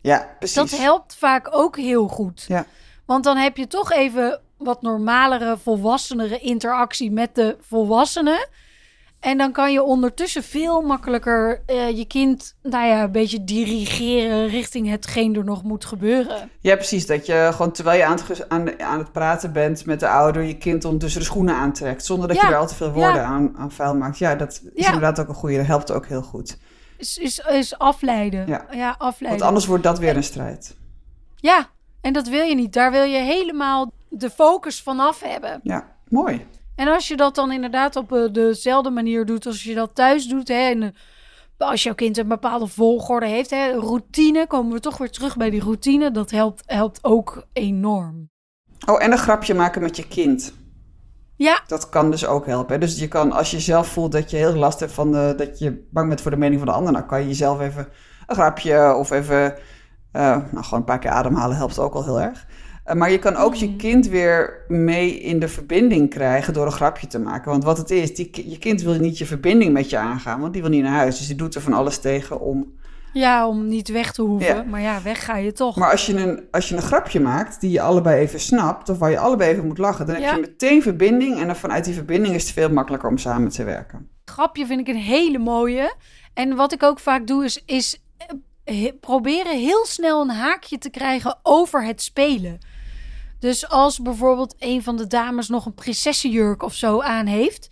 ja 0.00 0.34
precies. 0.38 0.56
Dat 0.56 0.70
helpt 0.80 1.16
vaak 1.16 1.48
ook 1.50 1.76
heel 1.76 2.08
goed. 2.08 2.44
Ja. 2.48 2.66
Want 3.06 3.24
dan 3.24 3.36
heb 3.36 3.56
je 3.56 3.66
toch 3.66 3.92
even 3.92 4.40
wat 4.58 4.82
normalere, 4.82 5.58
volwassenere 5.58 6.38
interactie 6.38 7.10
met 7.10 7.34
de 7.34 7.56
volwassenen. 7.60 8.48
En 9.26 9.38
dan 9.38 9.52
kan 9.52 9.72
je 9.72 9.82
ondertussen 9.82 10.42
veel 10.42 10.80
makkelijker 10.80 11.62
eh, 11.66 11.96
je 11.96 12.04
kind, 12.04 12.54
nou 12.62 12.86
ja, 12.86 13.02
een 13.02 13.12
beetje 13.12 13.44
dirigeren 13.44 14.48
richting 14.48 14.88
hetgeen 14.88 15.36
er 15.36 15.44
nog 15.44 15.62
moet 15.62 15.84
gebeuren. 15.84 16.50
Ja, 16.60 16.74
precies. 16.74 17.06
Dat 17.06 17.26
je 17.26 17.48
gewoon 17.52 17.72
terwijl 17.72 17.98
je 17.98 18.04
aan 18.04 18.18
het, 18.66 18.78
aan, 18.78 18.98
het 18.98 19.12
praten 19.12 19.52
bent 19.52 19.86
met 19.86 20.00
de 20.00 20.08
ouder, 20.08 20.42
je 20.42 20.56
kind 20.58 20.84
ondertussen 20.84 21.20
de 21.20 21.26
schoenen 21.26 21.54
aantrekt. 21.54 22.04
Zonder 22.04 22.28
dat 22.28 22.36
Ja, 22.36 22.46
je 22.48 22.52
er 22.54 22.58
al 22.58 22.66
te 22.66 22.74
veel 22.74 22.92
woorden 22.92 23.14
ja. 23.14 23.24
aan, 23.24 23.56
aan 23.56 23.70
vuil 23.72 23.94
maakt. 23.96 24.18
Ja, 24.18 24.34
dat 24.34 24.50
is 24.52 24.62
Ja. 24.74 24.86
inderdaad 24.86 25.20
ook 25.20 25.28
een 25.28 25.34
goede. 25.34 25.56
Dat 25.56 25.66
helpt 25.66 25.92
ook 25.92 26.06
heel 26.06 26.22
goed. 26.22 26.58
Is, 26.96 27.18
is, 27.18 27.38
is 27.38 27.78
afleiden. 27.78 28.46
Ja. 28.46 28.66
Ja, 28.70 28.94
afleiden. 28.98 29.28
Want 29.28 29.42
anders 29.42 29.66
wordt 29.66 29.82
dat 29.84 29.98
weer 29.98 30.16
een 30.16 30.24
strijd. 30.24 30.76
Ja, 31.36 31.66
en 32.00 32.12
dat 32.12 32.28
wil 32.28 32.44
je 32.44 32.54
niet. 32.54 32.72
Daar 32.72 32.90
wil 32.90 33.04
je 33.04 33.18
helemaal 33.18 33.92
de 34.08 34.30
focus 34.30 34.82
vanaf 34.82 35.20
hebben. 35.20 35.60
Ja, 35.62 35.96
mooi. 36.08 36.46
En 36.76 36.88
als 36.88 37.08
je 37.08 37.16
dat 37.16 37.34
dan 37.34 37.52
inderdaad 37.52 37.96
op 37.96 38.12
eh, 38.12 38.32
dezelfde 38.32 38.90
manier 38.90 39.26
doet 39.26 39.46
als 39.46 39.62
je 39.62 39.74
dat 39.74 39.94
thuis 39.94 40.26
doet, 40.26 40.48
hè, 40.48 40.54
en 40.54 40.82
eh, 40.82 40.90
als 41.58 41.82
jouw 41.82 41.94
kind 41.94 42.18
een 42.18 42.28
bepaalde 42.28 42.66
volgorde 42.66 43.26
heeft, 43.26 43.50
hè, 43.50 43.72
routine, 43.72 44.46
komen 44.46 44.72
we 44.72 44.80
toch 44.80 44.98
weer 44.98 45.10
terug 45.10 45.36
bij 45.36 45.50
die 45.50 45.62
routine. 45.62 46.10
Dat 46.10 46.30
helpt, 46.30 46.62
helpt 46.66 46.98
ook 47.02 47.46
enorm. 47.52 48.30
Oh, 48.86 49.02
en 49.02 49.12
een 49.12 49.18
grapje 49.18 49.54
maken 49.54 49.82
met 49.82 49.96
je 49.96 50.08
kind. 50.08 50.54
Ja, 51.36 51.60
Dat 51.66 51.88
kan 51.88 52.10
dus 52.10 52.26
ook 52.26 52.46
helpen. 52.46 52.80
Dus 52.80 52.98
je 52.98 53.08
kan, 53.08 53.32
als 53.32 53.50
je 53.50 53.60
zelf 53.60 53.86
voelt 53.86 54.12
dat 54.12 54.30
je 54.30 54.36
heel 54.36 54.54
last 54.54 54.80
hebt 54.80 54.92
van 54.92 55.12
de, 55.12 55.34
dat 55.36 55.58
je 55.58 55.86
bang 55.90 56.08
bent 56.08 56.20
voor 56.20 56.30
de 56.30 56.36
mening 56.36 56.58
van 56.60 56.68
de 56.68 56.74
ander, 56.74 56.92
dan 56.92 57.06
kan 57.06 57.20
je 57.20 57.26
jezelf 57.26 57.60
even 57.60 57.88
een 58.26 58.34
grapje 58.34 58.94
of 58.94 59.10
even, 59.10 59.54
eh, 60.12 60.36
nou 60.50 60.64
gewoon 60.64 60.78
een 60.78 60.84
paar 60.84 60.98
keer 60.98 61.10
ademhalen 61.10 61.56
helpt 61.56 61.78
ook 61.78 61.94
al 61.94 62.04
heel 62.04 62.20
erg. 62.20 62.46
Eh, 62.86 62.94
maar 62.94 63.10
je 63.10 63.18
kan 63.18 63.36
ook 63.36 63.54
je 63.54 63.76
kind 63.76 64.08
weer 64.08 64.64
mee 64.68 65.20
in 65.20 65.38
de 65.38 65.48
verbinding 65.48 66.10
krijgen 66.10 66.52
door 66.52 66.66
een 66.66 66.72
grapje 66.72 67.06
te 67.06 67.18
maken. 67.18 67.50
Want 67.50 67.64
wat 67.64 67.78
het 67.78 67.90
is, 67.90 68.14
die, 68.14 68.50
je 68.50 68.58
kind 68.58 68.82
wil 68.82 68.94
niet 68.94 69.18
je 69.18 69.26
verbinding 69.26 69.72
met 69.72 69.90
je 69.90 69.98
aangaan, 69.98 70.40
want 70.40 70.52
die 70.52 70.62
wil 70.62 70.70
niet 70.70 70.82
naar 70.82 70.92
huis. 70.92 71.18
Dus 71.18 71.26
die 71.26 71.36
doet 71.36 71.54
er 71.54 71.60
van 71.60 71.72
alles 71.72 71.98
tegen 71.98 72.40
om. 72.40 72.72
ja, 73.12 73.48
om 73.48 73.68
niet 73.68 73.88
weg 73.88 74.12
te 74.12 74.22
hoeven. 74.22 74.56
Ja. 74.56 74.62
Maar 74.62 74.80
ja, 74.80 75.02
weg 75.02 75.24
ga 75.24 75.36
je 75.36 75.52
toch. 75.52 75.76
Maar 75.76 75.90
als 75.90 76.06
je, 76.06 76.16
een, 76.16 76.44
als 76.50 76.68
je 76.68 76.76
een 76.76 76.82
grapje 76.82 77.20
maakt 77.20 77.60
die 77.60 77.70
je 77.70 77.80
allebei 77.80 78.20
even 78.20 78.40
snapt, 78.40 78.88
of 78.88 78.98
waar 78.98 79.10
je 79.10 79.18
allebei 79.18 79.50
even 79.50 79.66
moet 79.66 79.78
lachen, 79.78 80.06
dan 80.06 80.14
heb 80.14 80.34
je 80.34 80.40
meteen 80.40 80.82
verbinding. 80.82 81.40
En 81.40 81.46
dan 81.46 81.56
vanuit 81.56 81.84
die 81.84 81.94
verbinding 81.94 82.34
is 82.34 82.42
het 82.42 82.52
veel 82.52 82.70
makkelijker 82.70 83.08
om 83.08 83.18
samen 83.18 83.48
te 83.50 83.64
werken. 83.64 84.08
grapje 84.24 84.66
vind 84.66 84.80
ik 84.80 84.88
een 84.88 85.00
hele 85.00 85.38
mooie. 85.38 85.94
En 86.34 86.56
wat 86.56 86.72
ik 86.72 86.82
ook 86.82 86.98
vaak 86.98 87.26
doe, 87.26 87.44
is, 87.44 87.62
is 87.64 88.00
eh, 88.64 88.92
proberen 89.00 89.58
heel 89.58 89.86
snel 89.86 90.20
een 90.20 90.30
haakje 90.30 90.78
te 90.78 90.90
krijgen 90.90 91.38
over 91.42 91.84
het 91.84 92.02
spelen. 92.02 92.58
Dus 93.38 93.68
als 93.68 94.02
bijvoorbeeld 94.02 94.54
een 94.58 94.82
van 94.82 94.96
de 94.96 95.06
dames 95.06 95.48
nog 95.48 95.66
een 95.66 95.74
prinsessenjurk 95.74 96.62
of 96.62 96.74
zo 96.74 97.00
aan 97.00 97.26
heeft, 97.26 97.68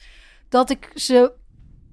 dat 0.48 0.70
ik 0.70 0.90
ze 0.94 1.32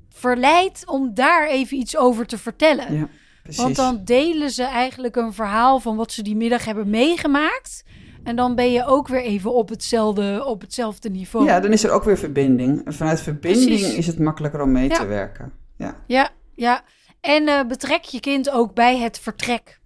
verleid 0.09 0.83
om 0.85 1.13
daar 1.13 1.47
even 1.47 1.77
iets 1.77 1.97
over 1.97 2.25
te 2.25 2.37
vertellen. 2.37 2.93
Ja, 2.97 3.07
precies. 3.43 3.61
Want 3.63 3.75
dan 3.75 4.01
delen 4.03 4.49
ze 4.51 4.63
eigenlijk 4.63 5.15
een 5.15 5.33
verhaal 5.33 5.79
van 5.79 5.95
wat 5.95 6.11
ze 6.11 6.21
die 6.23 6.35
middag 6.35 6.65
hebben 6.65 6.89
meegemaakt. 6.89 7.83
En 8.23 8.35
dan 8.35 8.55
ben 8.55 8.71
je 8.71 8.85
ook 8.85 9.07
weer 9.07 9.21
even 9.21 9.53
op 9.53 9.69
hetzelfde, 9.69 10.45
op 10.45 10.61
hetzelfde 10.61 11.09
niveau. 11.09 11.45
Ja, 11.45 11.59
dan 11.59 11.71
is 11.71 11.83
er 11.83 11.91
ook 11.91 12.03
weer 12.03 12.17
verbinding. 12.17 12.85
En 12.85 12.93
vanuit 12.93 13.21
verbinding 13.21 13.65
Precies. 13.79 13.95
is 13.95 14.07
het 14.07 14.19
makkelijker 14.19 14.61
om 14.61 14.71
mee 14.71 14.89
Ja. 14.89 14.97
te 14.97 15.05
werken. 15.05 15.53
Ja. 15.77 15.95
Ja, 16.07 16.29
ja. 16.55 16.83
En 17.21 17.47
eh, 17.47 17.65
betrek 17.65 18.03
je 18.03 18.19
kind 18.19 18.49
ook 18.49 18.73
bij 18.73 18.97
het 18.97 19.19
vertrek. 19.19 19.79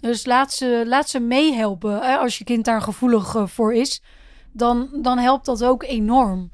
Dus 0.00 0.26
laat 0.26 0.52
ze, 0.52 0.84
laat 0.86 1.08
ze 1.08 1.20
meehelpen. 1.20 2.00
Hè? 2.00 2.16
Als 2.16 2.38
je 2.38 2.44
kind 2.44 2.64
daar 2.64 2.82
gevoelig 2.82 3.34
eh, 3.34 3.46
voor 3.46 3.74
is, 3.74 4.02
dan, 4.52 4.88
dan 5.02 5.18
helpt 5.18 5.46
dat 5.46 5.64
ook 5.64 5.82
enorm. 5.82 6.50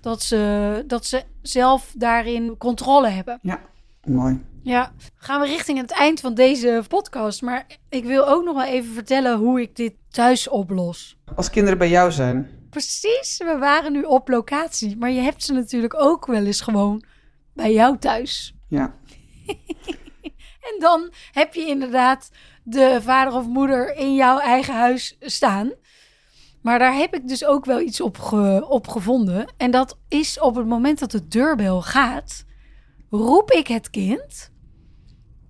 Dat 0.00 0.22
ze, 0.22 0.84
dat 0.86 1.06
ze 1.06 1.22
zelf 1.42 1.92
daarin 1.96 2.56
controle 2.56 3.08
hebben. 3.08 3.38
ja, 3.42 3.60
mooi. 4.04 4.46
Ja, 4.62 4.92
gaan 5.16 5.40
we 5.40 5.46
richting 5.46 5.78
het 5.78 5.90
eind 5.90 6.20
van 6.20 6.34
deze 6.34 6.84
podcast. 6.88 7.42
Maar 7.42 7.66
ik 7.88 8.04
wil 8.04 8.28
ook 8.28 8.44
nog 8.44 8.54
wel 8.54 8.64
even 8.64 8.94
vertellen 8.94 9.38
hoe 9.38 9.60
ik 9.60 9.76
dit 9.76 9.92
thuis 10.10 10.48
oplos. 10.48 11.18
Als 11.36 11.50
kinderen 11.50 11.78
bij 11.78 11.88
jou 11.88 12.12
zijn. 12.12 12.48
Precies, 12.70 13.36
we 13.38 13.56
waren 13.58 13.92
nu 13.92 14.02
op 14.02 14.28
locatie. 14.28 14.96
Maar 14.96 15.10
je 15.10 15.20
hebt 15.20 15.42
ze 15.44 15.52
natuurlijk 15.52 16.02
ook 16.02 16.26
wel 16.26 16.44
eens 16.44 16.60
gewoon 16.60 17.04
bij 17.52 17.72
jou 17.72 17.98
thuis. 17.98 18.54
Ja, 18.68 18.94
En 20.60 20.80
dan 20.80 21.12
heb 21.32 21.54
je 21.54 21.66
inderdaad 21.66 22.30
de 22.68 22.98
vader 23.02 23.32
of 23.34 23.46
moeder 23.46 23.94
in 23.96 24.14
jouw 24.14 24.38
eigen 24.38 24.74
huis 24.74 25.16
staan. 25.20 25.72
Maar 26.62 26.78
daar 26.78 26.94
heb 26.94 27.14
ik 27.14 27.28
dus 27.28 27.44
ook 27.44 27.64
wel 27.64 27.80
iets 27.80 28.00
op, 28.00 28.18
ge- 28.18 28.66
op 28.68 28.88
gevonden. 28.88 29.52
En 29.56 29.70
dat 29.70 29.98
is 30.08 30.40
op 30.40 30.54
het 30.54 30.66
moment 30.66 30.98
dat 30.98 31.10
de 31.10 31.28
deurbel 31.28 31.82
gaat, 31.82 32.44
roep 33.10 33.50
ik 33.50 33.66
het 33.66 33.90
kind, 33.90 34.50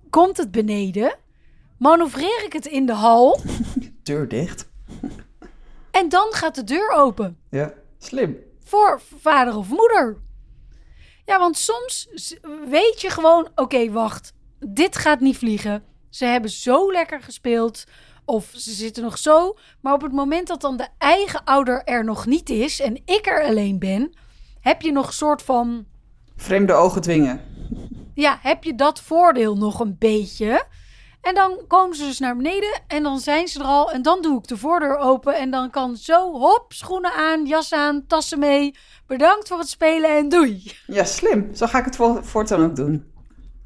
komt 0.09 0.37
het 0.37 0.51
beneden, 0.51 1.15
manoeuvreer 1.77 2.43
ik 2.45 2.53
het 2.53 2.65
in 2.65 2.85
de 2.85 2.93
hal 2.93 3.39
deur 4.03 4.27
dicht. 4.27 4.69
en 5.91 6.09
dan 6.09 6.27
gaat 6.33 6.55
de 6.55 6.63
deur 6.63 6.91
open. 6.91 7.37
Ja, 7.49 7.73
slim. 7.97 8.37
voor 8.63 9.01
vader 9.19 9.55
of 9.57 9.69
moeder. 9.69 10.17
Ja, 11.25 11.39
want 11.39 11.57
soms 11.57 12.09
weet 12.69 13.01
je 13.01 13.09
gewoon, 13.09 13.47
oké, 13.55 13.91
wacht, 13.91 14.33
dit 14.59 14.95
gaat 14.97 15.19
niet 15.19 15.37
vliegen. 15.37 15.83
Ze 16.09 16.25
hebben 16.25 16.49
zo 16.49 16.91
lekker 16.91 17.21
gespeeld 17.21 17.83
of 18.25 18.49
ze 18.55 18.71
zitten 18.71 19.03
nog 19.03 19.17
zo. 19.17 19.57
Maar 19.81 19.93
op 19.93 20.01
het 20.01 20.11
moment 20.11 20.47
dat 20.47 20.61
dan 20.61 20.77
de 20.77 20.87
eigen 20.97 21.43
ouder 21.43 21.83
er 21.83 22.03
nog 22.03 22.25
niet 22.25 22.49
is 22.49 22.79
en 22.81 22.95
ik 23.05 23.27
er 23.27 23.43
alleen 23.43 23.79
ben, 23.79 24.13
heb 24.59 24.81
je 24.81 24.91
nog 24.91 25.07
een 25.07 25.13
soort 25.13 25.41
van, 25.41 25.85
Vreemde 26.35 26.73
ogen 26.73 27.01
dwingen. 27.01 27.41
ja, 28.13 28.39
heb 28.41 28.63
je 28.63 28.75
dat 28.75 28.99
voordeel 29.01 29.55
nog 29.57 29.79
een 29.79 29.95
beetje. 29.99 30.63
En 31.21 31.35
dan 31.35 31.57
komen 31.67 31.95
ze 31.95 32.03
dus 32.05 32.19
naar 32.19 32.35
beneden 32.35 32.81
en 32.87 33.03
dan 33.03 33.19
zijn 33.19 33.47
ze 33.47 33.59
er 33.59 33.65
al. 33.65 33.91
En 33.91 34.01
dan 34.01 34.21
doe 34.21 34.37
ik 34.39 34.47
de 34.47 34.57
voordeur 34.57 34.97
open 34.97 35.35
en 35.35 35.51
dan 35.51 35.69
kan 35.69 35.95
zo, 35.95 36.31
hop, 36.31 36.65
schoenen 36.73 37.13
aan, 37.13 37.45
jas 37.45 37.73
aan, 37.73 38.03
tassen 38.07 38.39
mee. 38.39 38.75
Bedankt 39.07 39.47
voor 39.47 39.57
het 39.59 39.69
spelen 39.69 40.09
en 40.17 40.29
doei. 40.29 40.71
Ja, 40.87 41.03
slim. 41.03 41.55
Zo 41.55 41.67
ga 41.67 41.77
ik 41.79 41.85
het 41.85 41.95
voor- 41.95 42.25
voortaan 42.25 42.63
ook 42.63 42.75
doen. 42.75 43.11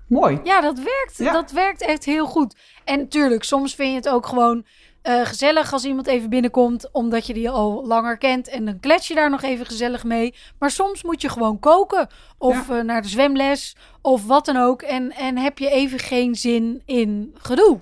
Mooi. 0.08 0.40
Ja, 0.44 0.62
dat 0.62 0.78
werkt. 0.78 1.18
Ja. 1.18 1.32
Dat 1.34 1.52
werkt 1.52 1.82
echt 1.82 2.06
heel 2.06 2.26
goed. 2.26 2.56
En 2.84 3.00
natuurlijk, 3.00 3.44
soms 3.44 3.76
vind 3.76 3.90
je 3.90 3.96
het 3.96 4.10
ook 4.10 4.28
gewoon 4.28 4.66
eh, 5.02 5.26
gezellig 5.26 5.74
als 5.74 5.86
iemand 5.86 6.08
even 6.08 6.30
binnenkomt, 6.30 6.90
omdat 6.92 7.28
je 7.28 7.34
die 7.34 7.50
al 7.50 7.88
langer 7.88 8.18
kent. 8.18 8.48
En 8.48 8.66
dan 8.66 8.80
klets 8.80 9.08
je 9.08 9.16
daar 9.16 9.30
nog 9.30 9.42
even 9.42 9.66
gezellig 9.66 10.04
mee. 10.04 10.34
Maar 10.60 10.72
soms 10.72 11.04
moet 11.04 11.22
je 11.22 11.30
gewoon 11.30 11.60
koken. 11.60 12.08
Of 12.38 12.70
eh, 12.70 12.80
naar 12.80 13.02
de 13.02 13.08
zwemles. 13.08 13.76
Of 14.02 14.26
wat 14.26 14.46
dan 14.46 14.58
ook. 14.58 14.82
En, 14.82 15.12
en 15.12 15.38
heb 15.38 15.58
je 15.58 15.70
even 15.70 16.00
geen 16.00 16.36
zin 16.36 16.82
in 16.86 17.36
gedoe. 17.38 17.80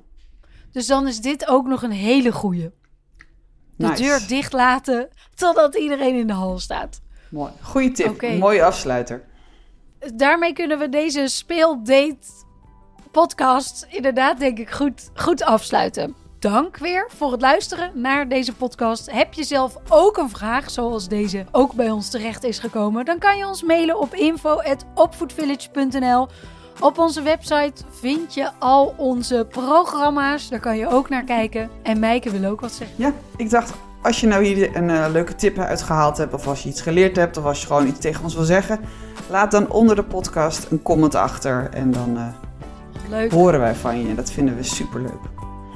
Dus 0.71 0.87
dan 0.87 1.07
is 1.07 1.19
dit 1.19 1.47
ook 1.47 1.67
nog 1.67 1.83
een 1.83 1.91
hele 1.91 2.31
goeie. 2.31 2.71
De 3.77 3.87
Nice. 3.87 4.01
deur 4.01 4.27
dicht 4.27 4.53
laten 4.53 5.09
totdat 5.35 5.75
iedereen 5.75 6.15
in 6.15 6.27
de 6.27 6.33
hal 6.33 6.59
staat. 6.59 7.01
Mooi. 7.29 7.51
Goeie 7.61 7.91
tip. 7.91 8.09
Oké. 8.09 8.31
Mooie 8.37 8.63
afsluiter. 8.63 9.23
Daarmee 10.09 10.53
kunnen 10.53 10.79
we 10.79 10.89
deze 10.89 11.27
speeldate 11.27 12.17
podcast 13.11 13.87
inderdaad 13.89 14.39
denk 14.39 14.59
ik 14.59 14.69
goed, 14.69 15.09
goed 15.13 15.43
afsluiten. 15.43 16.15
Dank 16.39 16.77
weer 16.77 17.09
voor 17.15 17.31
het 17.31 17.41
luisteren 17.41 18.01
naar 18.01 18.27
deze 18.27 18.53
podcast. 18.53 19.11
Heb 19.11 19.33
je 19.33 19.43
zelf 19.43 19.75
ook 19.89 20.17
een 20.17 20.29
vraag 20.29 20.69
zoals 20.69 21.07
deze 21.07 21.45
ook 21.51 21.73
bij 21.73 21.91
ons 21.91 22.09
terecht 22.09 22.43
is 22.43 22.59
gekomen? 22.59 23.05
Dan 23.05 23.19
kan 23.19 23.37
je 23.37 23.47
ons 23.47 23.63
mailen 23.63 23.99
op 23.99 24.13
info@opvoedvillage.nl. 24.13 26.27
Op 26.79 26.97
onze 26.97 27.21
website 27.21 27.83
vind 27.89 28.33
je 28.33 28.49
al 28.59 28.93
onze 28.97 29.47
programma's. 29.49 30.49
Daar 30.49 30.59
kan 30.59 30.77
je 30.77 30.87
ook 30.87 31.09
naar 31.09 31.23
kijken. 31.23 31.69
En 31.83 31.99
Meike 31.99 32.31
wil 32.31 32.49
ook 32.49 32.61
wat 32.61 32.71
zeggen. 32.71 32.95
Ja, 32.97 33.13
ik 33.35 33.49
dacht, 33.49 33.73
als 34.01 34.21
je 34.21 34.27
nou 34.27 34.43
hier 34.43 34.75
een 34.75 34.89
eh, 34.89 35.05
leuke 35.11 35.35
tip 35.35 35.57
uitgehaald 35.57 36.17
hebt, 36.17 36.33
of 36.33 36.47
als 36.47 36.63
je 36.63 36.69
iets 36.69 36.81
geleerd 36.81 37.15
hebt, 37.15 37.37
of 37.37 37.45
als 37.45 37.61
je 37.61 37.67
gewoon 37.67 37.87
iets 37.87 37.99
tegen 37.99 38.23
ons 38.23 38.35
wil 38.35 38.43
zeggen, 38.43 38.79
laat 39.31 39.51
dan 39.51 39.69
onder 39.71 39.95
de 39.95 40.03
podcast 40.03 40.67
een 40.71 40.81
comment 40.81 41.15
achter 41.15 41.69
en 41.73 41.91
dan 41.91 42.17
eh, 42.17 42.23
Leuk. 43.09 43.31
horen 43.31 43.59
wij 43.59 43.75
van 43.75 44.07
je. 44.07 44.15
Dat 44.15 44.31
vinden 44.31 44.55
we 44.55 44.63
superleuk. 44.63 45.19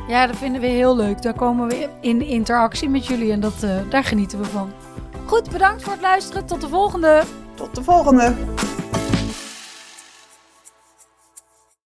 Ja, 0.08 0.28
dat 0.28 0.36
vinden 0.36 0.62
we 0.62 0.68
heel 0.68 0.96
leuk. 0.96 1.22
Daar 1.22 1.34
komen 1.34 1.68
we 1.68 1.89
in 2.02 2.22
interactie 2.22 2.89
met 2.89 3.08
jullie 3.08 3.32
en 3.32 3.39
dat, 3.39 3.63
eh, 3.63 3.70
daar 3.89 4.04
genieten 4.04 4.39
we 4.39 4.46
van. 4.46 4.70
Goed, 5.26 5.52
bedankt 5.52 5.84
voor 5.84 5.91
het 5.94 6.02
luisteren. 6.02 6.46
Tot 6.46 6.62
de 6.62 6.70
volgende. 6.70 7.24
Tot 7.56 7.76
de 7.76 7.84
volgende! 7.84 8.34